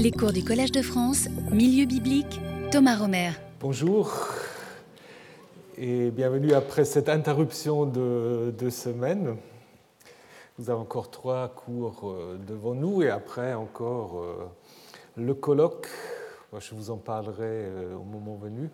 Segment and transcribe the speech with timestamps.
[0.00, 3.32] Les cours du Collège de France, Milieu biblique, Thomas Romer.
[3.58, 4.28] Bonjour
[5.76, 9.36] et bienvenue après cette interruption de deux semaines.
[10.56, 14.48] Nous avons encore trois cours euh, devant nous et après encore euh,
[15.16, 15.88] le colloque.
[16.56, 18.70] Je vous en parlerai euh, au moment venu.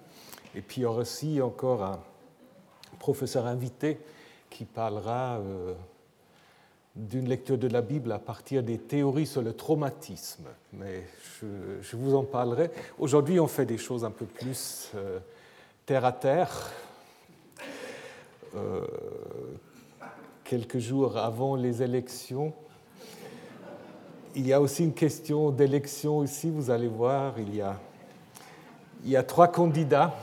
[0.55, 2.01] Et puis il y aura aussi encore un
[2.99, 3.99] professeur invité
[4.51, 5.41] qui parlera
[6.95, 10.45] d'une lecture de la Bible à partir des théories sur le traumatisme.
[10.73, 11.05] Mais
[11.83, 12.71] je, vous en parlerai.
[12.99, 15.19] Aujourd'hui, on fait des choses un peu plus euh,
[15.87, 16.71] terre à terre.
[18.55, 18.87] Euh,
[20.45, 22.53] quelques jours avant les élections,
[24.37, 26.51] il y a aussi une question d'élection ici.
[26.51, 27.79] Vous allez voir, il y a,
[29.05, 30.15] il y a trois candidats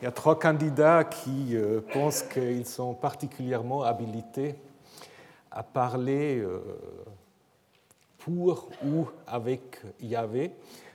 [0.00, 4.54] il y a trois candidats qui euh, pensent qu'ils sont particulièrement habilités
[5.50, 6.60] à parler euh,
[8.18, 10.52] pour ou avec Yahvé.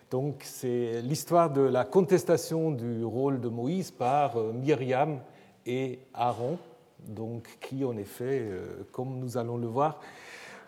[0.09, 5.19] Donc c'est l'histoire de la contestation du rôle de Moïse par euh, Myriam
[5.67, 6.57] et Aaron,
[6.99, 8.43] donc qui en effet,
[8.91, 9.99] comme nous allons le voir,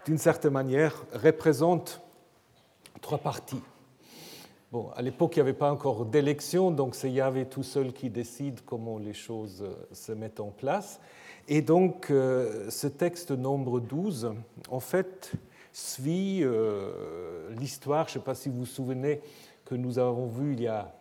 [0.05, 2.01] d'une certaine manière représentent
[3.01, 3.61] trois parties
[4.69, 8.09] Bon, à l'époque, il n'y avait pas encore d'élection, donc c'est Yahvé tout seul qui
[8.09, 10.99] décide comment les choses euh, se mettent en place.
[11.47, 14.33] Et donc, euh, ce texte nombre 12,
[14.69, 15.31] en fait,
[15.71, 19.21] suit euh, l'histoire, je ne sais pas si vous vous souvenez,
[19.63, 20.93] que nous avons vu il y a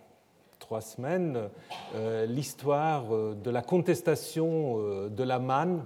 [0.61, 1.48] trois semaines,
[2.27, 3.05] l'histoire
[3.37, 5.84] de la contestation de la manne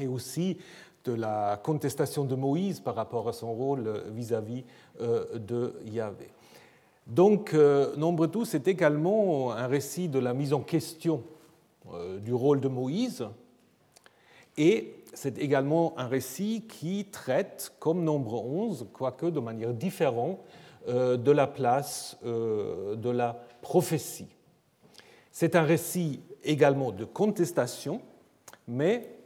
[0.00, 0.58] et aussi
[1.04, 4.64] de la contestation de Moïse par rapport à son rôle vis-à-vis
[4.98, 6.30] de Yahvé.
[7.10, 11.24] Donc, euh, Nombre 12 c'est également un récit de la mise en question
[11.92, 13.26] euh, du rôle de Moïse,
[14.56, 20.38] et c'est également un récit qui traite, comme Nombre 11, quoique de manière différente,
[20.86, 24.28] euh, de la place de la prophétie.
[25.32, 28.02] C'est un récit également de contestation,
[28.68, 29.16] mais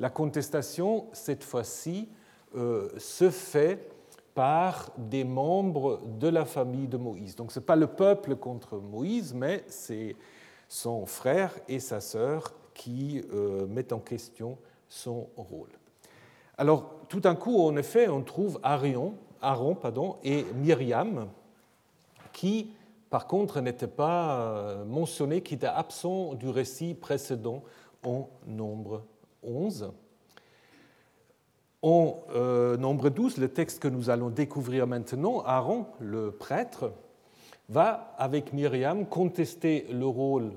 [0.00, 2.08] la contestation, cette fois-ci,
[2.52, 3.88] se fait
[4.38, 7.34] par des membres de la famille de Moïse.
[7.34, 10.14] Donc ce n'est pas le peuple contre Moïse, mais c'est
[10.68, 14.56] son frère et sa sœur qui euh, mettent en question
[14.88, 15.70] son rôle.
[16.56, 21.26] Alors tout d'un coup, en effet, on trouve Aaron, Aaron pardon, et Myriam,
[22.32, 22.70] qui
[23.10, 27.64] par contre n'étaient pas euh, mentionnés, qui étaient absents du récit précédent
[28.04, 29.02] en nombre
[29.42, 29.90] 11.
[31.82, 36.92] En euh, nombre 12, le texte que nous allons découvrir maintenant, Aaron, le prêtre,
[37.68, 40.52] va avec Myriam contester le rôle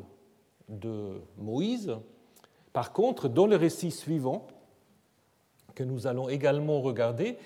[0.67, 1.95] de Moïse.
[2.73, 4.47] Par contre, dans le récit suivant,
[5.75, 7.37] que nous allons également regarder,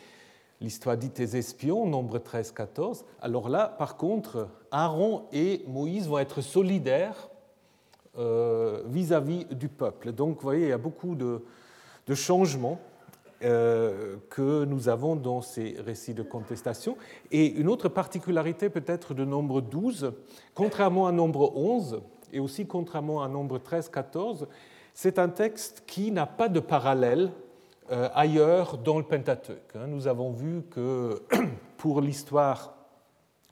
[0.61, 6.39] l'histoire dite des espions, nombre 13-14, alors là, par contre, Aaron et Moïse vont être
[6.39, 7.29] solidaires
[8.17, 10.13] euh, vis-à-vis du peuple.
[10.13, 11.43] Donc, vous voyez, il y a beaucoup de
[12.13, 12.79] changements
[13.45, 16.97] que nous avons dans ces récits de contestation.
[17.31, 20.13] Et une autre particularité peut-être de nombre 12,
[20.53, 22.01] contrairement à nombre 11
[22.33, 24.47] et aussi contrairement à nombre 13-14,
[24.93, 27.31] c'est un texte qui n'a pas de parallèle
[27.91, 29.75] euh, ailleurs dans le Pentateuque.
[29.75, 29.87] Hein.
[29.87, 31.21] Nous avons vu que
[31.77, 32.73] pour l'histoire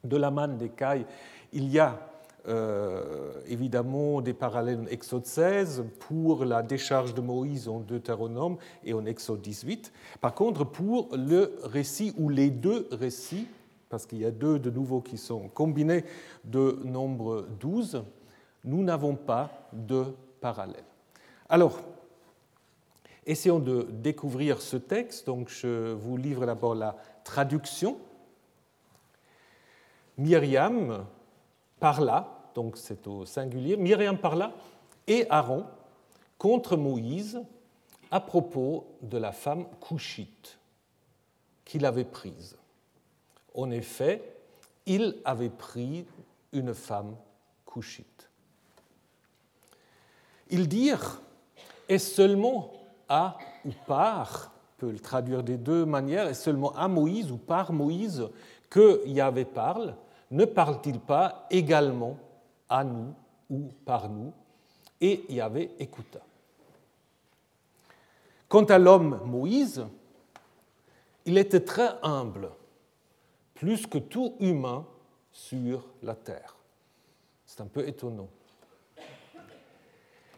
[0.03, 1.05] de la manne des cailles,
[1.51, 1.99] il y a
[2.47, 8.93] euh, évidemment des parallèles en Exode 16 pour la décharge de Moïse en Deutéronome et
[8.93, 9.93] en Exode 18.
[10.19, 13.47] Par contre, pour le récit ou les deux récits,
[13.89, 16.03] parce qu'il y a deux de nouveau qui sont combinés
[16.43, 18.03] de nombre 12,
[18.65, 20.05] nous n'avons pas de
[20.41, 20.83] parallèle.
[21.47, 21.79] Alors,
[23.25, 25.27] essayons de découvrir ce texte.
[25.27, 27.97] Donc, je vous livre d'abord la traduction.
[30.17, 31.05] Myriam,
[31.83, 34.53] parla, donc c'est au singulier, Myriam parla
[35.05, 35.65] et Aaron
[36.37, 37.41] contre Moïse
[38.09, 40.57] à propos de la femme couchite
[41.65, 42.55] qu'il avait prise.
[43.53, 44.23] En effet,
[44.85, 46.05] il avait pris
[46.53, 47.17] une femme
[47.65, 48.29] couchite.
[50.51, 51.19] Ils dirent,
[51.89, 52.71] est-ce seulement
[53.09, 57.73] à ou par, peut le traduire des deux manières, est seulement à Moïse ou par
[57.73, 58.25] Moïse
[58.69, 59.97] que Yahvé parle
[60.33, 62.17] ne parle-t-il pas également
[62.67, 63.13] à nous
[63.51, 64.33] ou par nous?
[64.99, 66.21] Et Yahvé écouta.
[68.49, 69.85] Quant à l'homme Moïse,
[71.25, 72.49] il était très humble,
[73.53, 74.87] plus que tout humain
[75.31, 76.55] sur la terre.
[77.45, 78.29] C'est un peu étonnant.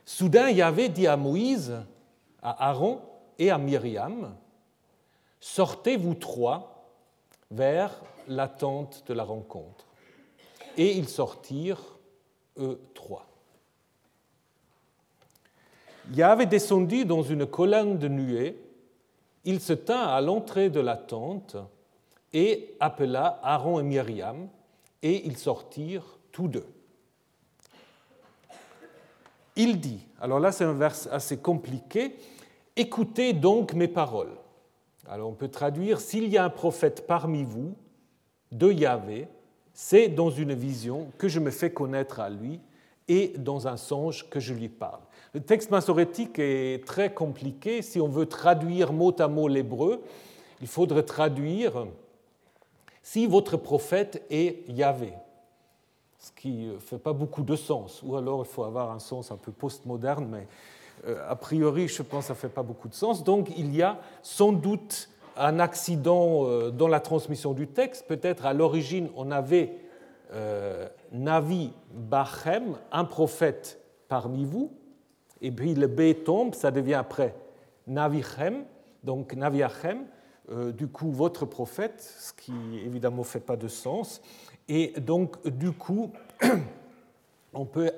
[0.03, 1.73] Soudain, Yahvé dit à Moïse,
[2.41, 3.01] à Aaron
[3.39, 4.35] et à Myriam,
[5.39, 6.89] Sortez vous trois
[7.49, 9.85] vers la tente de la rencontre.
[10.77, 11.97] Et ils sortirent,
[12.57, 13.27] eux trois.
[16.13, 18.59] Yahvé descendu dans une colonne de nuée,
[19.43, 21.55] il se tint à l'entrée de la tente
[22.33, 24.49] et appela Aaron et Myriam,
[25.01, 26.65] et ils sortirent tous deux.
[29.55, 32.17] Il dit, alors là c'est un vers assez compliqué,
[32.75, 34.35] écoutez donc mes paroles.
[35.07, 37.75] Alors on peut traduire, s'il y a un prophète parmi vous,
[38.57, 39.27] de Yahvé,
[39.73, 42.59] c'est dans une vision que je me fais connaître à lui
[43.07, 45.01] et dans un songe que je lui parle.
[45.33, 47.81] Le texte massorétique est très compliqué.
[47.81, 50.01] Si on veut traduire mot à mot l'hébreu,
[50.61, 51.87] il faudrait traduire
[53.03, 55.13] si votre prophète est Yahvé,
[56.17, 59.31] ce qui ne fait pas beaucoup de sens, ou alors il faut avoir un sens
[59.31, 60.47] un peu postmoderne, mais
[61.05, 63.23] euh, a priori, je pense que ça ne fait pas beaucoup de sens.
[63.23, 68.07] Donc il y a sans doute un accident euh, dans la transmission du texte.
[68.07, 69.77] Peut-être à l'origine, on avait
[70.33, 74.71] euh, Navi Bachem, un prophète parmi vous,
[75.41, 77.35] et puis le B tombe, ça devient après
[77.87, 78.63] Navichem,
[79.03, 80.05] donc Naviachem,
[80.51, 82.53] euh, du coup votre prophète, ce qui
[82.85, 84.21] évidemment ne fait pas de sens.
[84.67, 86.11] Et donc du coup,
[87.53, 87.91] on peut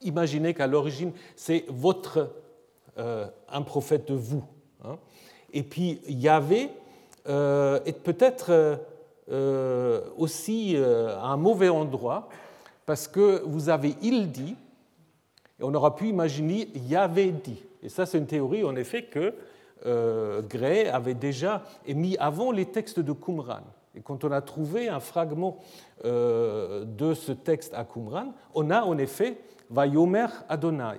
[0.00, 2.34] imaginer qu'à l'origine, c'est votre,
[2.96, 4.44] un prophète de vous.
[4.84, 4.98] Hein.
[5.52, 6.70] Et puis Yahvé
[7.28, 8.78] euh, est peut-être
[9.30, 12.28] euh, aussi euh, à un mauvais endroit
[12.86, 14.56] parce que vous avez il dit,
[15.60, 17.62] et on aura pu imaginer Yahvé dit.
[17.82, 19.34] Et ça, c'est une théorie, en effet, que
[20.48, 23.62] Gray avait déjà émis avant les textes de Qumran.
[23.94, 25.58] Et quand on a trouvé un fragment
[26.04, 29.38] de ce texte à Qumran, on a en effet
[29.70, 30.98] Vayomer Adonai.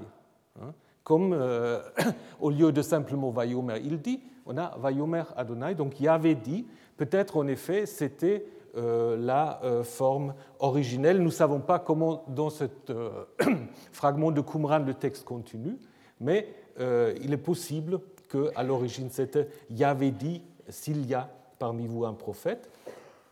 [0.60, 1.34] Hein, comme
[2.40, 6.66] au lieu de simplement Vayomer, il dit, on a Vayomer Adonai, donc Yahvé dit,
[6.98, 8.46] peut-être en effet c'était
[8.78, 11.18] euh, la euh, forme originelle.
[11.18, 13.26] Nous ne savons pas comment dans ce euh,
[13.92, 15.78] fragment de Qumran le texte continue,
[16.20, 16.48] mais
[16.80, 18.00] il est possible
[18.32, 21.30] qu'à l'origine c'était Yahvé dit s'il y a
[21.60, 22.72] parmi vous un prophète.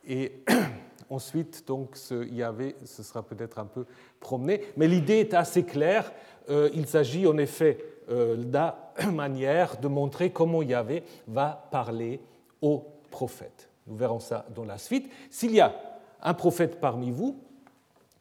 [0.06, 0.44] Et
[1.10, 3.86] ensuite, donc, ce Yahvé, ce sera peut-être un peu
[4.20, 6.12] promené, mais l'idée est assez claire.
[6.50, 7.80] il s'agit en effet
[8.10, 12.22] la manière de montrer comment Yahvé va parler
[12.62, 13.70] aux prophètes.
[13.88, 15.10] Nous verrons ça dans la suite.
[15.30, 15.74] S'il y a
[16.22, 17.40] un prophète parmi vous,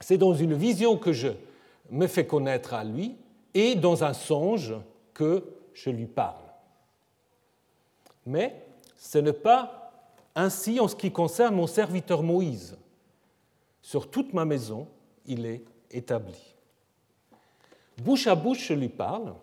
[0.01, 1.29] c'est dans une vision que je
[1.91, 3.17] me fais connaître à lui
[3.55, 4.75] et dans un songe
[5.15, 5.45] que
[5.75, 6.45] je lui parle.
[8.27, 8.67] Mais
[8.97, 9.93] ce n'est pas
[10.35, 12.77] ainsi en ce qui concerne mon serviteur Moïse.
[13.83, 14.87] Sur toute ma maison,
[15.27, 16.39] il est établi.
[17.99, 19.35] Bouche à bouche, je lui parle,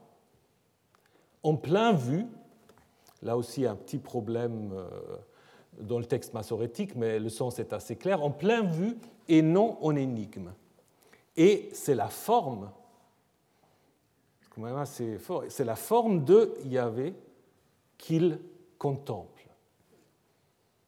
[1.45, 2.25] en plein vue,
[3.21, 4.88] là aussi un petit problème euh,
[5.80, 8.97] dans le texte massorétique, mais le sens est assez clair, en plein vue
[9.27, 10.51] et non en énigme.
[11.38, 12.71] Et c'est la forme,
[14.80, 17.13] c'est la forme de Yahvé
[18.00, 18.39] qu'il
[18.80, 19.48] contemple.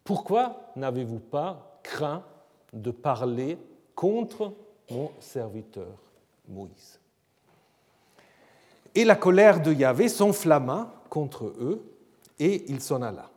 [0.04, 2.24] Pourquoi n'avez-vous pas craint
[2.74, 3.60] de parler
[3.94, 4.54] contre
[4.90, 6.00] mon serviteur
[6.48, 7.00] Moïse?
[8.98, 11.84] Et la colère de Yahvé s'enflamma contre eux,
[12.40, 13.30] et il s'en alla.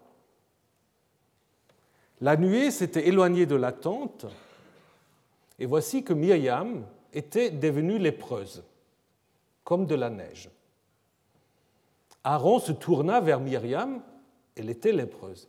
[2.23, 4.25] La nuée s'était éloignée de la tente,
[5.59, 8.65] et voici que Myriam était devenue lépreuse,
[9.63, 10.49] comme de la neige.
[12.25, 14.01] Aaron se tourna vers Myriam,
[14.57, 15.47] elle était lépreuse.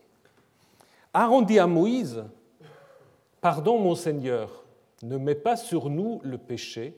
[1.13, 2.21] Aaron dit à Moïse,
[3.39, 4.65] Pardon mon Seigneur,
[5.03, 6.97] ne mets pas sur nous le péché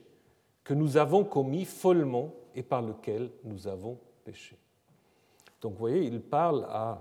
[0.64, 4.56] que nous avons commis follement et par lequel nous avons péché.
[5.60, 7.00] Donc vous voyez, il parle à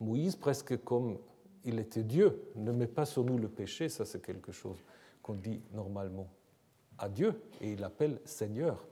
[0.00, 1.18] Moïse presque comme
[1.64, 2.50] il était Dieu.
[2.54, 4.78] Ne mets pas sur nous le péché, ça c'est quelque chose
[5.22, 6.28] qu'on dit normalement
[6.98, 8.84] à Dieu, et il l'appelle Seigneur.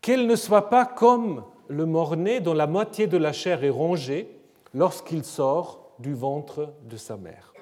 [0.00, 4.40] Qu'elle ne soit pas comme le mort-né dont la moitié de la chair est rongée
[4.74, 7.52] lorsqu'il sort du ventre de sa mère.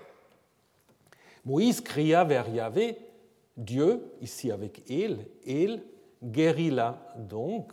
[1.45, 2.99] Moïse cria vers Yahvé,
[3.57, 5.83] Dieu, ici avec Il, Il,
[6.23, 7.73] guérit-la donc.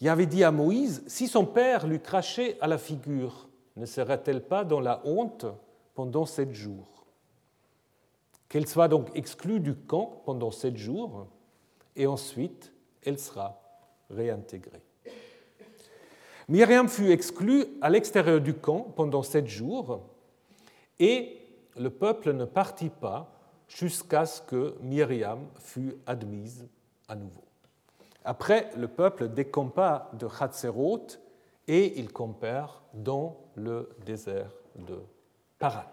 [0.00, 4.42] Il avait dit à Moïse, si son père lui crachait à la figure, ne serait-elle
[4.42, 5.46] pas dans la honte
[5.94, 7.06] pendant sept jours?
[8.48, 11.26] Qu'elle soit donc exclue du camp pendant sept jours,
[11.96, 12.72] et ensuite
[13.04, 13.60] elle sera
[14.10, 14.82] réintégrée.
[16.48, 20.00] Myriam fut exclue à l'extérieur du camp pendant sept jours,
[20.98, 21.38] et
[21.76, 23.37] le peuple ne partit pas
[23.68, 26.66] jusqu'à ce que Myriam fût admise
[27.06, 27.44] à nouveau.
[28.24, 31.20] Après, le peuple décampa de Hatzeroth
[31.66, 34.98] et il campèrent dans le désert de
[35.58, 35.84] Paran.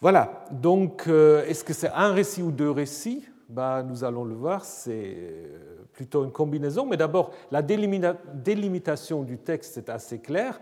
[0.00, 3.24] Voilà, donc euh, est-ce que c'est un récit ou deux récits?
[3.48, 9.38] Bah, Nous allons le voir, c'est euh, plutôt une combinaison, mais d'abord, la délimitation du
[9.38, 10.60] texte est assez claire.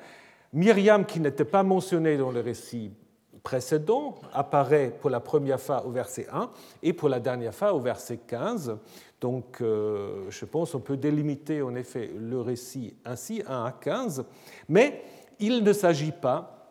[0.53, 2.93] Myriam, qui n'était pas mentionnée dans le récit
[3.43, 6.51] précédent, apparaît pour la première fois au verset 1
[6.83, 8.77] et pour la dernière fois au verset 15.
[9.21, 14.25] Donc, euh, je pense qu'on peut délimiter en effet le récit ainsi, 1 à 15,
[14.69, 15.03] mais
[15.39, 16.69] il ne s'agit pas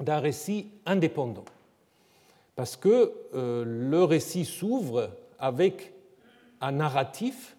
[0.00, 1.44] d'un récit indépendant
[2.56, 5.92] parce que euh, le récit s'ouvre avec
[6.60, 7.56] un narratif,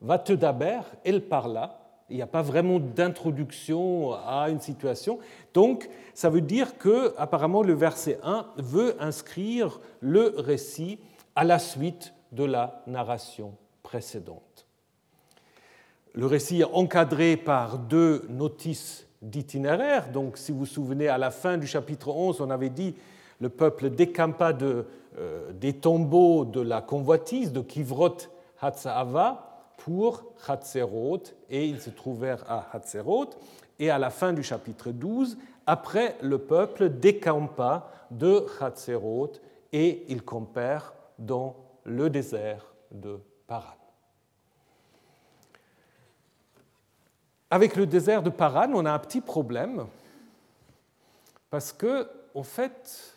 [0.00, 1.83] va te daber, elle parla.
[2.10, 5.18] Il n'y a pas vraiment d'introduction à une situation.
[5.54, 10.98] Donc, ça veut dire que, apparemment, le verset 1 veut inscrire le récit
[11.34, 14.66] à la suite de la narration précédente.
[16.12, 20.12] Le récit est encadré par deux notices d'itinéraire.
[20.12, 22.94] Donc, si vous vous souvenez, à la fin du chapitre 11, on avait dit
[23.40, 28.16] le peuple décampa euh, des tombeaux de la convoitise de Kivrot
[28.60, 33.30] Hatzaava pour Hatzerot et ils se trouvèrent à Hatzerot.
[33.78, 39.32] Et à la fin du chapitre 12, après, le peuple décampa de Hatzerot
[39.72, 43.76] et il campèrent dans le désert de Paran.
[47.50, 49.86] Avec le désert de Paran, on a un petit problème
[51.50, 53.14] parce que, en fait,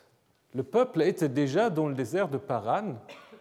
[0.54, 2.96] le peuple était déjà dans le désert de Paran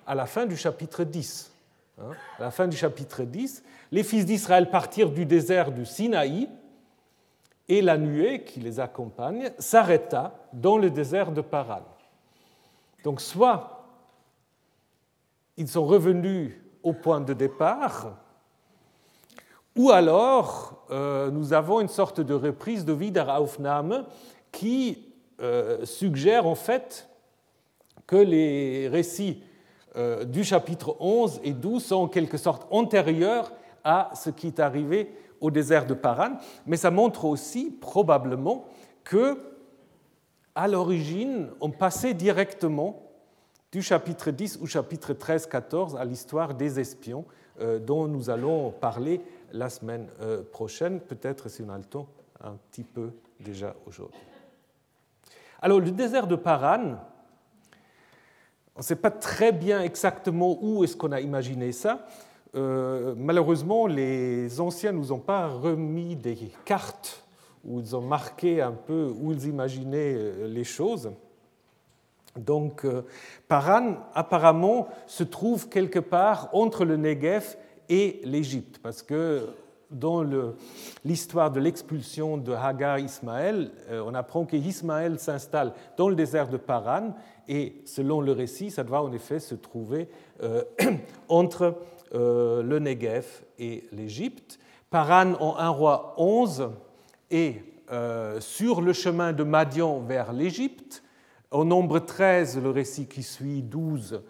[0.06, 1.52] à la fin du chapitre 10.
[1.98, 2.10] Hein.
[2.38, 6.48] À la fin du chapitre 10, les fils d'Israël partirent du désert du Sinaï
[7.68, 11.82] et la nuée qui les accompagne s'arrêta dans le désert de Paran.
[13.02, 13.72] Donc soit
[15.56, 18.18] ils sont revenus au point de départ,
[19.74, 24.04] ou alors euh, nous avons une sorte de reprise de Wiederaufnahme
[24.52, 27.08] qui euh, suggère en fait
[28.06, 29.42] que les récits
[30.26, 35.10] du chapitre 11 et 12 sont en quelque sorte antérieurs à ce qui est arrivé
[35.40, 36.36] au désert de Paran,
[36.66, 38.66] mais ça montre aussi probablement
[39.04, 39.38] que
[40.54, 43.02] à l'origine, on passait directement
[43.70, 47.26] du chapitre 10 ou chapitre 13-14 à l'histoire des espions,
[47.60, 49.20] euh, dont nous allons parler
[49.52, 50.08] la semaine
[50.52, 52.08] prochaine, peut-être si on a le temps,
[52.42, 54.20] un petit peu déjà aujourd'hui.
[55.60, 56.96] Alors le désert de Paran,
[58.76, 62.06] on ne sait pas très bien exactement où est-ce qu'on a imaginé ça.
[62.54, 67.24] Euh, malheureusement, les anciens ne nous ont pas remis des cartes
[67.64, 71.10] où ils ont marqué un peu où ils imaginaient euh, les choses.
[72.36, 73.02] Donc, euh,
[73.48, 77.56] Paran, apparemment, se trouve quelque part entre le Negev
[77.88, 79.48] et l'Égypte, parce que
[79.90, 80.24] dans
[81.04, 87.14] l'histoire de l'expulsion de Hagar Ismaël, on apprend qu'Ismaël s'installe dans le désert de Paran
[87.48, 90.08] et selon le récit, ça doit en effet se trouver
[90.42, 90.62] euh,
[91.28, 91.76] entre
[92.14, 93.26] euh, le Negev
[93.58, 94.58] et l'Égypte.
[94.90, 96.70] Paran en un roi 11
[97.30, 97.62] et
[98.40, 101.04] sur le chemin de Madian vers l'Égypte.
[101.52, 104.22] Au nombre 13, le récit qui suit 12,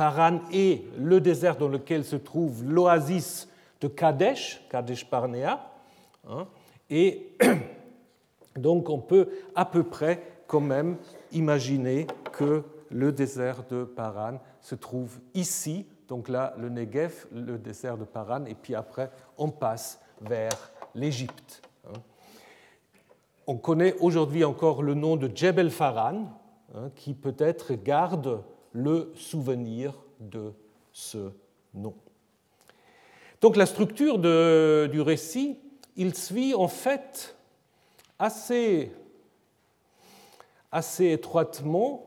[0.00, 3.50] Paran est le désert dans lequel se trouve l'oasis
[3.82, 5.60] de Kadesh, Kadesh Barnea.
[6.26, 6.46] Hein,
[6.88, 7.36] et
[8.56, 10.96] donc on peut à peu près quand même
[11.30, 17.96] imaginer que le désert de Paran se trouve ici, donc là le Negev, le désert
[17.96, 21.62] de Paran, et puis après on passe vers l'Égypte.
[21.86, 22.00] Hein.
[23.46, 26.24] On connaît aujourd'hui encore le nom de Jebel Faran,
[26.74, 28.42] hein, qui peut-être garde
[28.72, 30.52] le souvenir de
[30.90, 31.30] ce
[31.74, 31.94] nom.
[33.40, 35.60] Donc la structure du récit,
[35.94, 37.36] il suit en fait
[38.18, 38.90] assez,
[40.72, 42.06] assez étroitement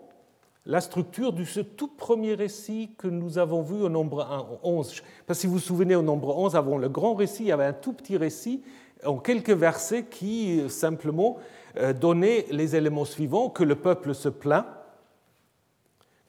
[0.66, 5.04] la structure de ce tout premier récit que nous avons vu au nombre 11.
[5.28, 7.52] Parce que si vous vous souvenez, au nombre 11, avant le grand récit, il y
[7.52, 8.64] avait un tout petit récit
[9.06, 11.38] en quelques versets qui simplement
[11.78, 14.66] euh, donnait les éléments suivants, que le peuple se plaint,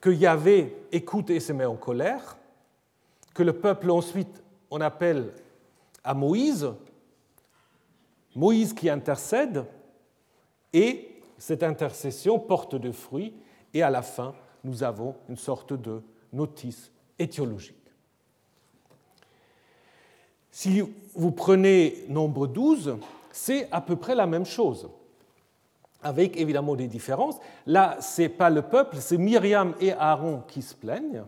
[0.01, 2.37] que Yahvé écoute et se met en colère,
[3.33, 5.31] que le peuple ensuite on appelle
[6.03, 6.69] à Moïse,
[8.35, 9.63] Moïse qui intercède,
[10.73, 13.33] et cette intercession porte de fruits,
[13.73, 16.01] et à la fin, nous avons une sorte de
[16.31, 17.75] notice étiologique.
[20.51, 20.81] Si
[21.13, 22.97] vous prenez nombre 12,
[23.31, 24.89] c'est à peu près la même chose,
[26.01, 27.37] avec évidemment des différences.
[27.65, 31.25] Là, ce n'est pas le peuple, c'est Myriam et Aaron qui se plaignent.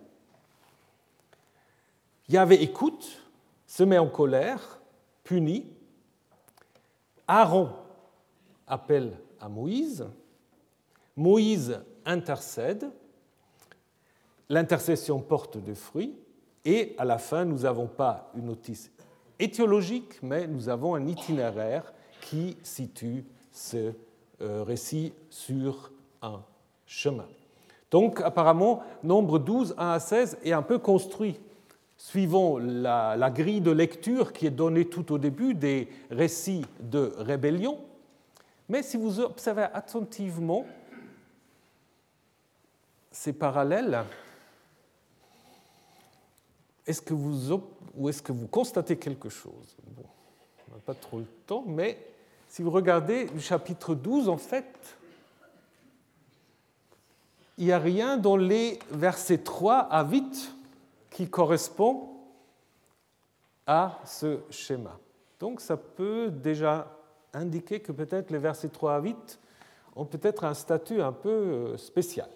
[2.30, 3.22] Yahvé écoute,
[3.66, 4.80] se met en colère,
[5.24, 5.66] punit.
[7.28, 7.70] Aaron
[8.66, 10.06] appelle à Moïse,
[11.16, 12.90] Moïse intercède,
[14.50, 16.16] l'intercession porte des fruits,
[16.64, 18.92] et à la fin, nous n'avons pas une notice
[19.40, 23.94] étiologique, mais nous avons un itinéraire qui situe ce
[24.42, 25.92] euh, récit sur
[26.22, 26.42] un
[26.86, 27.28] chemin.
[27.90, 31.40] Donc apparemment, nombre 12, 1 à 16 est un peu construit
[31.96, 37.14] suivant la, la, grille de lecture qui est donnée tout au début des récits de
[37.18, 37.80] rébellion.
[38.70, 40.66] Mais si vous observez attentivement
[43.12, 44.04] ces parallèles,
[46.86, 47.54] est-ce que vous,
[47.96, 49.76] ou est-ce que vous constatez quelque chose?
[49.96, 50.04] Bon,
[50.70, 51.98] On n'a pas trop le temps, mais
[52.48, 54.98] si vous regardez le chapitre 12, en fait,
[57.58, 60.56] il n'y a rien dans les versets 3 à 8
[61.10, 62.10] qui correspond
[63.66, 64.98] à ce schéma.
[65.40, 66.97] Donc ça peut déjà
[67.38, 69.40] indiquer que peut-être les versets 3 à 8
[69.96, 72.30] ont peut-être un statut un peu euh, spécial.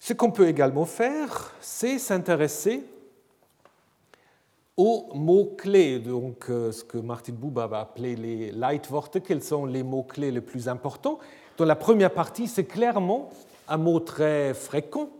[0.00, 2.84] Ce qu'on peut également faire, c'est s'intéresser
[4.76, 9.82] aux mots-clés, donc euh, ce que Martin Buba va appeler les Leitworte, quels sont les
[9.82, 11.18] mots-clés les plus importants.
[11.56, 13.30] Dans la première partie, c'est clairement
[13.66, 15.10] un mot très fréquent,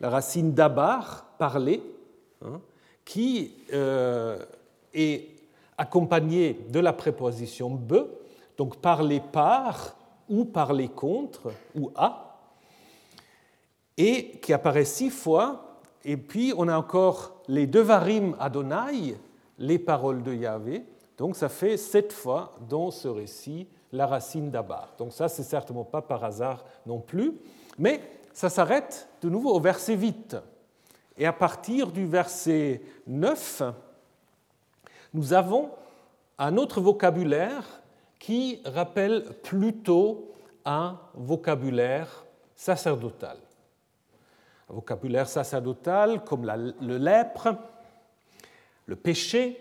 [0.00, 1.82] la racine d'abar, parler,
[2.44, 2.60] hein,
[3.06, 4.38] qui euh,
[4.92, 5.39] est
[5.80, 8.06] accompagné de la préposition be,
[8.58, 9.96] donc parler par
[10.28, 12.38] ou parler contre ou à,
[13.96, 15.78] et qui apparaît six fois.
[16.04, 19.16] Et puis on a encore les deux varim Adonai,
[19.58, 20.84] les paroles de Yahvé.
[21.16, 24.92] Donc ça fait sept fois dans ce récit la racine d'Abar.
[24.98, 27.32] Donc ça, c'est certainement pas par hasard non plus.
[27.78, 28.02] Mais
[28.34, 30.36] ça s'arrête de nouveau au verset 8.
[31.16, 33.62] Et à partir du verset 9,
[35.14, 35.70] nous avons
[36.38, 37.82] un autre vocabulaire
[38.18, 40.32] qui rappelle plutôt
[40.64, 43.36] un vocabulaire sacerdotal
[44.70, 46.44] vocabulaire sacerdotal comme
[46.80, 47.56] le lèpre,
[48.86, 49.58] le péché,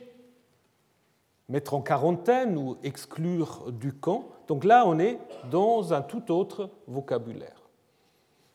[1.49, 4.25] mettre en quarantaine ou exclure du camp.
[4.47, 5.19] Donc là, on est
[5.49, 7.55] dans un tout autre vocabulaire.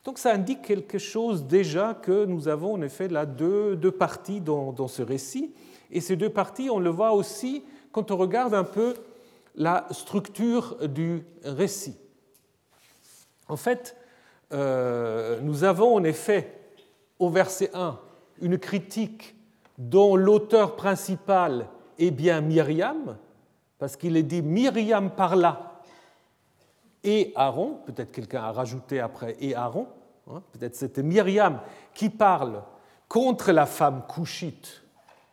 [0.05, 4.41] Donc ça indique quelque chose déjà que nous avons en effet là deux, deux parties
[4.41, 5.53] dans, ce récit.
[5.95, 8.95] Et ces deux parties, on le voit aussi quand on regarde un peu
[9.55, 11.97] la structure du récit.
[13.49, 13.97] En fait,
[14.53, 16.61] euh, nous avons en effet
[17.19, 17.99] au verset 1
[18.41, 19.37] une critique
[19.79, 23.17] dont l'auteur principal est bien Myriam,
[23.79, 25.81] parce qu'il est dit Myriam parla
[27.05, 29.87] et Aaron, peut-être quelqu'un a rajouté après et Aaron,
[30.29, 31.61] hein, peut-être c'était Myriam
[31.93, 32.63] qui parle
[33.09, 34.84] contre la femme couchite.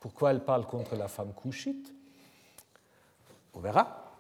[0.02, 1.94] Pourquoi elle parle contre la femme couchite
[3.54, 4.12] On verra.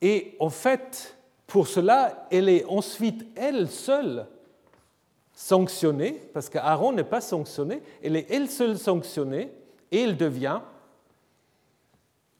[0.00, 1.18] Et en fait,
[1.48, 4.26] pour cela, elle est ensuite elle seule
[5.32, 9.52] sanctionnée, parce qu'Aaron n'est pas sanctionné, elle est elle seule sanctionnée,
[9.90, 10.60] et elle devient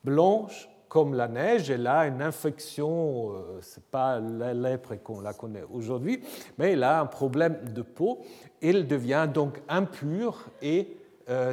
[0.05, 1.71] blanche comme la neige.
[1.71, 6.23] Elle a une infection, euh, ce n'est pas la lèpre qu'on la connaît aujourd'hui,
[6.59, 8.21] mais elle a un problème de peau.
[8.63, 10.97] Elle devient donc impure, et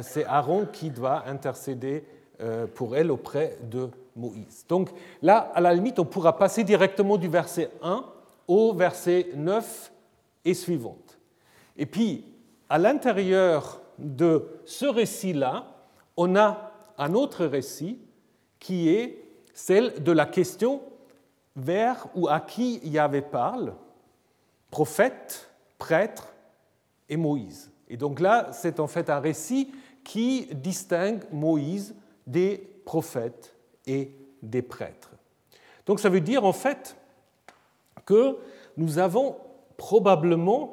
[0.02, 2.04] c'est Aaron qui doit intercéder
[2.42, 4.64] euh, pour elle auprès de Moïse.
[4.68, 8.04] Donc là, à la limite, on pourra passer directement du verset 1
[8.48, 9.92] au verset 9
[10.44, 10.96] et suivant.
[11.76, 12.24] Et puis,
[12.68, 15.66] à l'intérieur de ce récit-là,
[16.16, 18.00] on a un autre récit
[18.58, 19.22] qui est
[19.54, 20.82] celle de la question
[21.54, 23.74] vers ou à qui Yahvé parle,
[24.70, 26.32] prophète, prêtre
[27.08, 27.71] et Moïse.
[27.92, 29.70] Et donc là, c'est en fait un récit
[30.02, 31.94] qui distingue Moïse
[32.26, 33.54] des prophètes
[33.86, 35.10] et des prêtres.
[35.84, 36.96] Donc ça veut dire en fait
[38.06, 38.38] que
[38.78, 39.36] nous avons
[39.76, 40.72] probablement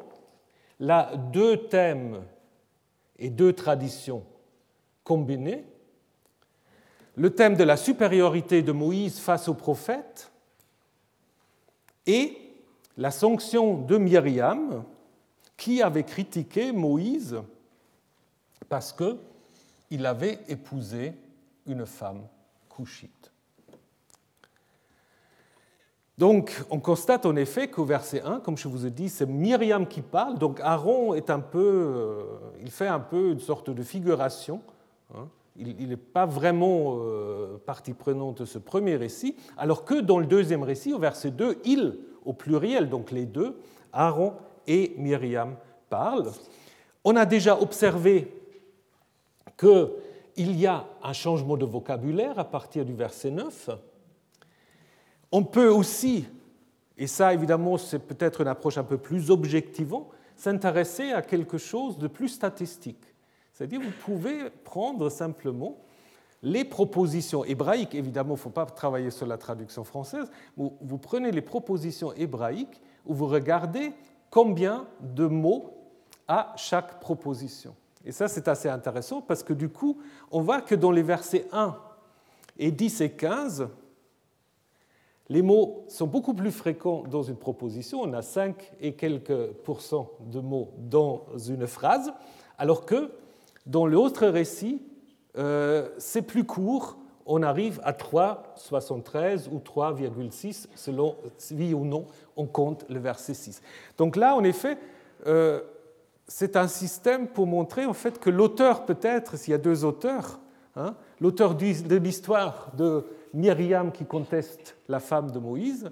[0.79, 2.23] là deux thèmes
[3.17, 4.23] et deux traditions
[5.03, 5.65] combinées.
[7.15, 10.31] Le thème de la supériorité de Moïse face aux prophètes
[12.05, 12.37] et
[12.95, 14.85] la sanction de Myriam
[15.59, 17.37] qui avait critiqué Moïse
[18.69, 21.13] parce qu'il avait épousé
[21.67, 22.21] une femme
[22.69, 23.31] couchite.
[26.17, 29.85] Donc, on constate en effet qu'au verset 1, comme je vous ai dit, c'est Myriam
[29.85, 30.37] qui parle.
[30.37, 32.23] Donc, Aaron est un peu, euh,
[32.61, 34.61] il fait un peu une sorte de figuration.
[35.15, 35.27] Hein.
[35.57, 40.25] Il n'est pas vraiment euh, partie prenante de ce premier récit, alors que dans le
[40.25, 43.57] deuxième récit, au verset 2, il, au pluriel, donc les deux,
[43.91, 44.33] Aaron
[44.69, 45.57] et Myriam
[45.89, 46.31] parlent.
[47.03, 48.31] On a déjà observé
[49.57, 53.71] qu'il y a un changement de vocabulaire à partir du verset 9
[55.31, 56.25] On peut aussi,
[56.97, 61.97] et ça évidemment c'est peut-être une approche un peu plus objectivante, s'intéresser à quelque chose
[61.97, 63.03] de plus statistique.
[63.51, 65.77] C'est-à-dire vous pouvez prendre simplement
[66.41, 70.97] les propositions hébraïques, évidemment, il ne faut pas travailler sur la traduction française, vous, vous
[70.97, 73.91] prenez les propositions hébraïques où vous regardez
[74.29, 75.73] combien de mots
[76.27, 77.75] a chaque proposition.
[78.05, 79.97] Et ça, c'est assez intéressant parce que du coup,
[80.31, 81.75] on voit que dans les versets 1
[82.57, 83.67] et 10 et 15,
[85.27, 88.01] les mots sont beaucoup plus fréquents dans une proposition.
[88.01, 92.11] On a 5 et quelques pourcents de mots dans une phrase,
[92.57, 93.11] alors que
[93.65, 94.81] dans l'autre récit,
[95.37, 96.97] euh, c'est plus court.
[97.31, 101.15] On arrive à 3,73 ou 3,6 selon
[101.51, 103.61] oui ou non on compte le verset 6.
[103.99, 104.79] Donc là, en effet,
[105.27, 105.61] euh,
[106.27, 110.39] c'est un système pour montrer en fait que l'auteur peut-être, s'il y a deux auteurs,
[110.75, 115.91] hein, l'auteur de l'histoire de Myriam qui conteste la femme de Moïse,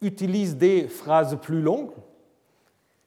[0.00, 1.94] utilise des phrases plus longues.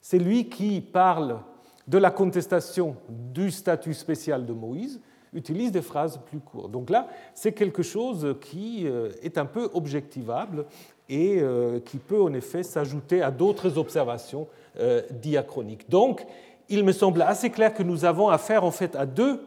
[0.01, 1.39] C'est lui qui parle
[1.87, 4.99] de la contestation du statut spécial de Moïse,
[5.33, 6.71] utilise des phrases plus courtes.
[6.71, 10.65] Donc là, c'est quelque chose qui euh, est un peu objectivable
[11.07, 14.47] et euh, qui peut en effet s'ajouter à d'autres observations
[14.79, 15.89] euh, diachroniques.
[15.89, 16.25] Donc,
[16.69, 19.43] il me semble assez clair que nous avons affaire en fait à deux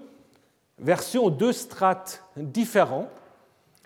[0.79, 3.09] versions, deux strates différents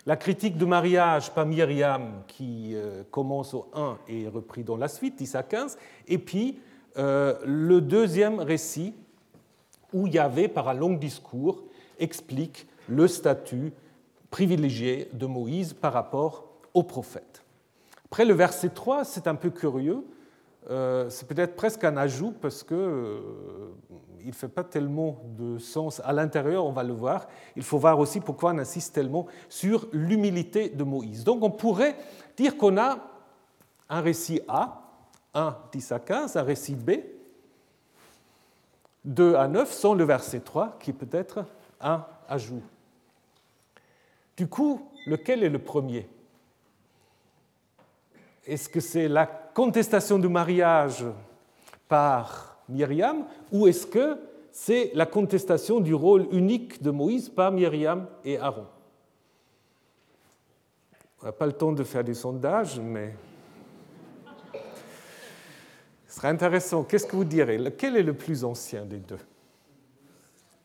[0.05, 2.73] la critique de mariage par Myriam, qui
[3.11, 6.59] commence au 1 et est repris dans la suite, 10 à 15, et puis
[6.95, 8.93] le deuxième récit,
[9.91, 11.66] où Yahvé, par un long discours,
[11.99, 13.73] explique le statut
[14.29, 17.43] privilégié de Moïse par rapport au prophète.
[18.05, 20.03] Après le verset 3, c'est un peu curieux,
[20.69, 23.19] euh, c'est peut-être presque un ajout parce que euh,
[24.21, 27.27] il ne fait pas tellement de sens à l'intérieur, on va le voir.
[27.55, 31.23] Il faut voir aussi pourquoi on insiste tellement sur l'humilité de Moïse.
[31.23, 31.95] Donc on pourrait
[32.35, 32.97] dire qu'on a
[33.89, 34.81] un récit A,
[35.33, 36.91] 1, 10 à 15, un récit B,
[39.05, 41.45] 2 à 9, sans le verset 3, qui peut être
[41.81, 42.63] un ajout.
[44.35, 46.07] Du coup, lequel est le premier?
[48.45, 51.05] Est-ce que c'est la contestation du mariage
[51.87, 54.17] par Myriam ou est-ce que
[54.51, 58.67] c'est la contestation du rôle unique de Moïse par Myriam et Aaron?
[61.21, 63.15] On n'a pas le temps de faire du sondage, mais
[66.07, 66.83] ce serait intéressant.
[66.83, 67.57] Qu'est-ce que vous direz?
[67.57, 69.19] Lequel est le plus ancien des deux?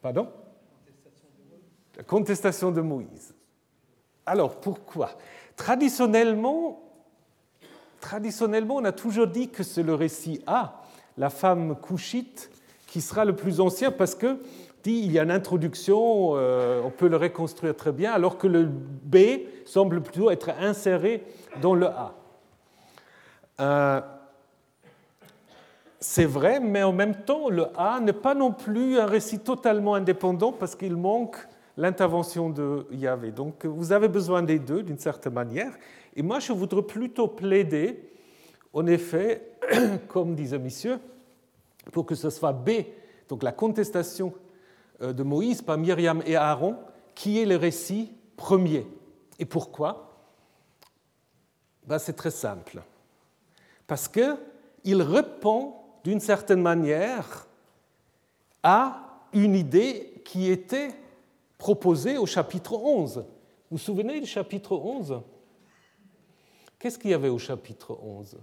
[0.01, 0.29] Pardon?
[1.96, 3.35] La contestation de Moïse.
[4.24, 5.11] Alors pourquoi?
[5.57, 6.81] Traditionnellement,
[8.76, 10.83] on a toujours dit que c'est le récit A,
[11.18, 12.50] la femme couchite,
[12.87, 14.38] qui sera le plus ancien parce que
[14.90, 18.64] il y a une introduction, euh, on peut le reconstruire très bien, alors que le
[18.64, 19.16] B
[19.64, 21.24] semble plutôt être inséré
[21.61, 22.14] dans le A.
[23.61, 24.00] Euh,
[26.00, 29.94] c'est vrai, mais en même temps, le A n'est pas non plus un récit totalement
[29.94, 31.37] indépendant parce qu'il manque
[31.76, 33.32] l'intervention de Yahvé.
[33.32, 35.72] Donc vous avez besoin des deux d'une certaine manière.
[36.14, 37.98] Et moi, je voudrais plutôt plaider,
[38.72, 39.52] en effet,
[40.08, 40.98] comme disait monsieur,
[41.90, 42.70] pour que ce soit B,
[43.28, 44.32] donc la contestation
[45.02, 46.76] euh, de Moïse par Myriam et Aaron,
[47.14, 48.87] qui est le récit premier.
[49.38, 50.18] Et pourquoi?
[51.87, 52.82] Ben, C'est très simple.
[53.87, 57.46] Parce qu'il répond d'une certaine manière
[58.62, 60.90] à une idée qui était
[61.62, 63.18] proposée au chapitre 11.
[63.18, 63.25] Vous
[63.70, 65.20] vous souvenez du chapitre 11
[66.81, 68.37] Qu'est-ce qu'il y avait au chapitre 11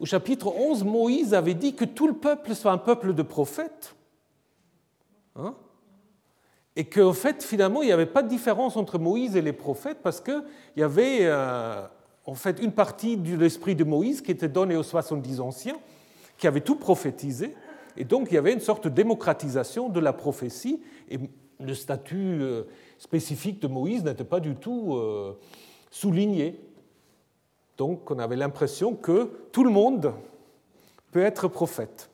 [0.00, 3.94] Au chapitre 11, Moïse avait dit que tout le peuple soit un peuple de prophètes.
[5.36, 5.54] Hein?
[6.76, 9.98] Et qu'en fait, finalement, il n'y avait pas de différence entre Moïse et les prophètes
[10.02, 10.44] parce qu'il
[10.78, 11.86] y avait euh,
[12.24, 15.76] en fait une partie de l'esprit de Moïse qui était donnée aux 70 anciens,
[16.38, 17.54] qui avaient tout prophétisé.
[17.98, 20.80] Et donc, il y avait une sorte de démocratisation de la prophétie.
[21.10, 21.18] Et
[21.60, 22.64] le statut euh,
[22.98, 25.38] spécifique de Moïse n'était pas du tout euh,
[25.90, 26.60] souligné.
[27.76, 30.12] Donc on avait l'impression que tout le monde
[31.12, 32.10] peut être prophète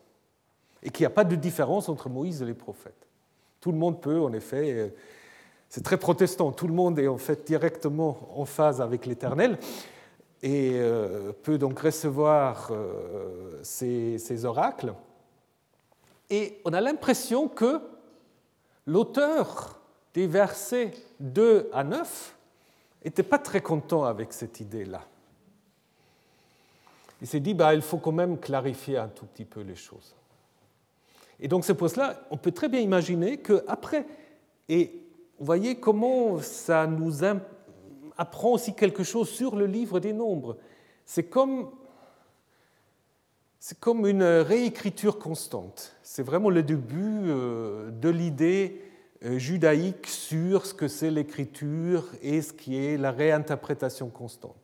[0.83, 3.07] et qu'il n'y a pas de différence entre Moïse et les prophètes.
[3.61, 4.88] Tout le monde peut, en effet, euh,
[5.68, 9.59] c'est très protestant, tout le monde est en fait directement en phase avec l'Éternel
[10.42, 10.81] et
[11.42, 12.72] peut donc recevoir
[13.62, 14.94] ces, oracles.
[16.31, 17.81] Et on a l'impression que
[18.86, 19.80] l'auteur
[20.14, 22.36] des versets 2 à 9
[23.04, 25.02] n'était pas très content avec cette idée-là
[27.20, 30.14] il s'est dit, bah, il faut quand même clarifier un tout petit peu les choses.
[31.38, 34.06] Et donc c'est pour cela, on peut très bien imaginer qu'après,
[34.68, 34.92] et
[35.38, 37.24] vous voyez comment ça nous
[38.16, 40.56] apprend aussi quelque chose sur le livre des nombres.
[41.06, 41.70] C'est comme,
[43.61, 45.94] c'est comme une réécriture constante.
[46.03, 48.81] C'est vraiment le début euh, de l'idée
[49.23, 54.57] euh, judaïque sur ce que c'est l'écriture et ce qui est la réinterprétation constante.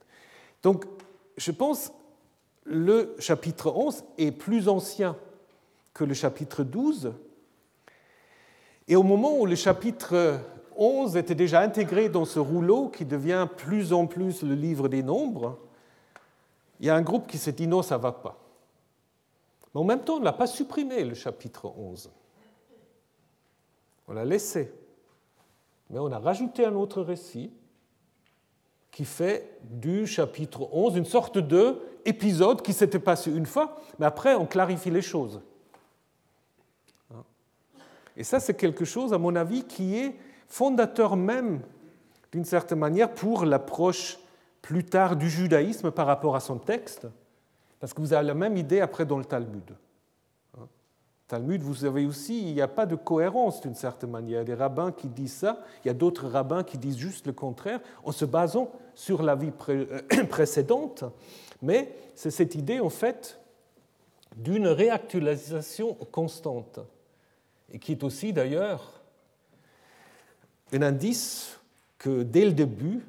[0.63, 0.87] Donc,
[1.37, 1.93] je pense
[2.65, 5.15] le chapitre 11 est plus ancien
[5.93, 7.13] que le chapitre 12.
[8.89, 10.41] Et au moment où le chapitre
[10.75, 15.03] 11 était déjà intégré dans ce rouleau qui devient plus en plus le livre des
[15.03, 15.59] nombres,
[16.81, 18.46] il y a un groupe qui s'est dit non, ça ne va pas.
[19.77, 22.11] Mais en même temps, on n'a pas supprimé le chapitre 11.
[24.09, 24.73] On l'a laissé.
[25.91, 27.53] Mais on a rajouté un autre récit
[28.91, 34.07] qui fait du chapitre 11 une sorte de épisode qui s'était passé une fois, mais
[34.07, 35.43] après on clarifie les choses.
[38.17, 40.17] Et ça, c'est quelque chose, à mon avis, qui est
[40.49, 41.61] fondateur même,
[42.33, 44.19] d'une certaine manière, pour l'approche
[44.63, 47.09] plus tard du judaïsme par rapport à son texte,
[47.87, 49.77] parce que vous avez la même idée après dans le Talmud.
[51.29, 54.43] Talmud, vous savez aussi, il n'y a pas de cohérence d'une certaine manière.
[54.43, 56.97] Il y a des rabbins qui disent ça, il y a d'autres rabbins qui disent
[56.97, 61.05] juste le contraire, en se basant sur la vie euh, précédente.
[61.63, 63.39] Mais c'est cette idée, en fait,
[64.35, 66.81] d'une réactualisation constante,
[67.71, 69.01] et qui est aussi, d'ailleurs,
[70.73, 71.61] un indice
[71.99, 73.07] que dès le début,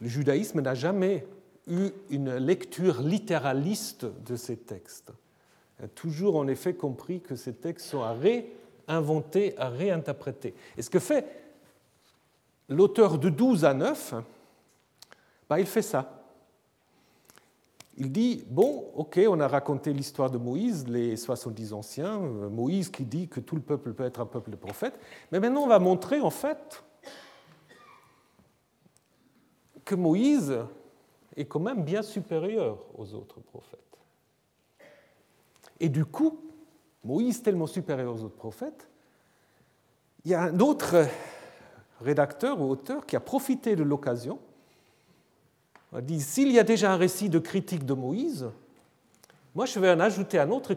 [0.00, 1.26] le judaïsme n'a jamais
[1.70, 5.12] eu une lecture littéraliste de ces textes
[5.82, 10.54] a toujours en effet compris que ces textes sont à réinventer, à réinterpréter.
[10.76, 11.24] Et ce que fait
[12.68, 14.14] l'auteur de 12 à 9,
[15.48, 16.16] bah, il fait ça.
[17.96, 22.88] Il dit, bon, ok, on a raconté l'histoire de Moïse, les 70 anciens, euh, Moïse
[22.88, 24.98] qui dit que tout le peuple peut être un peuple de prophètes,
[25.32, 26.82] mais maintenant on va montrer en fait
[29.84, 30.56] que Moïse
[31.36, 33.80] est quand même bien supérieur aux autres prophètes.
[35.78, 36.40] Et du coup,
[37.04, 38.88] Moïse tellement supérieur aux autres prophètes,
[40.24, 41.06] il y a un autre
[42.00, 44.38] rédacteur ou auteur qui a profité de l'occasion.
[45.94, 48.48] Il dit, s'il y a déjà un récit de critique de Moïse,
[49.54, 50.76] moi je vais en ajouter un autre,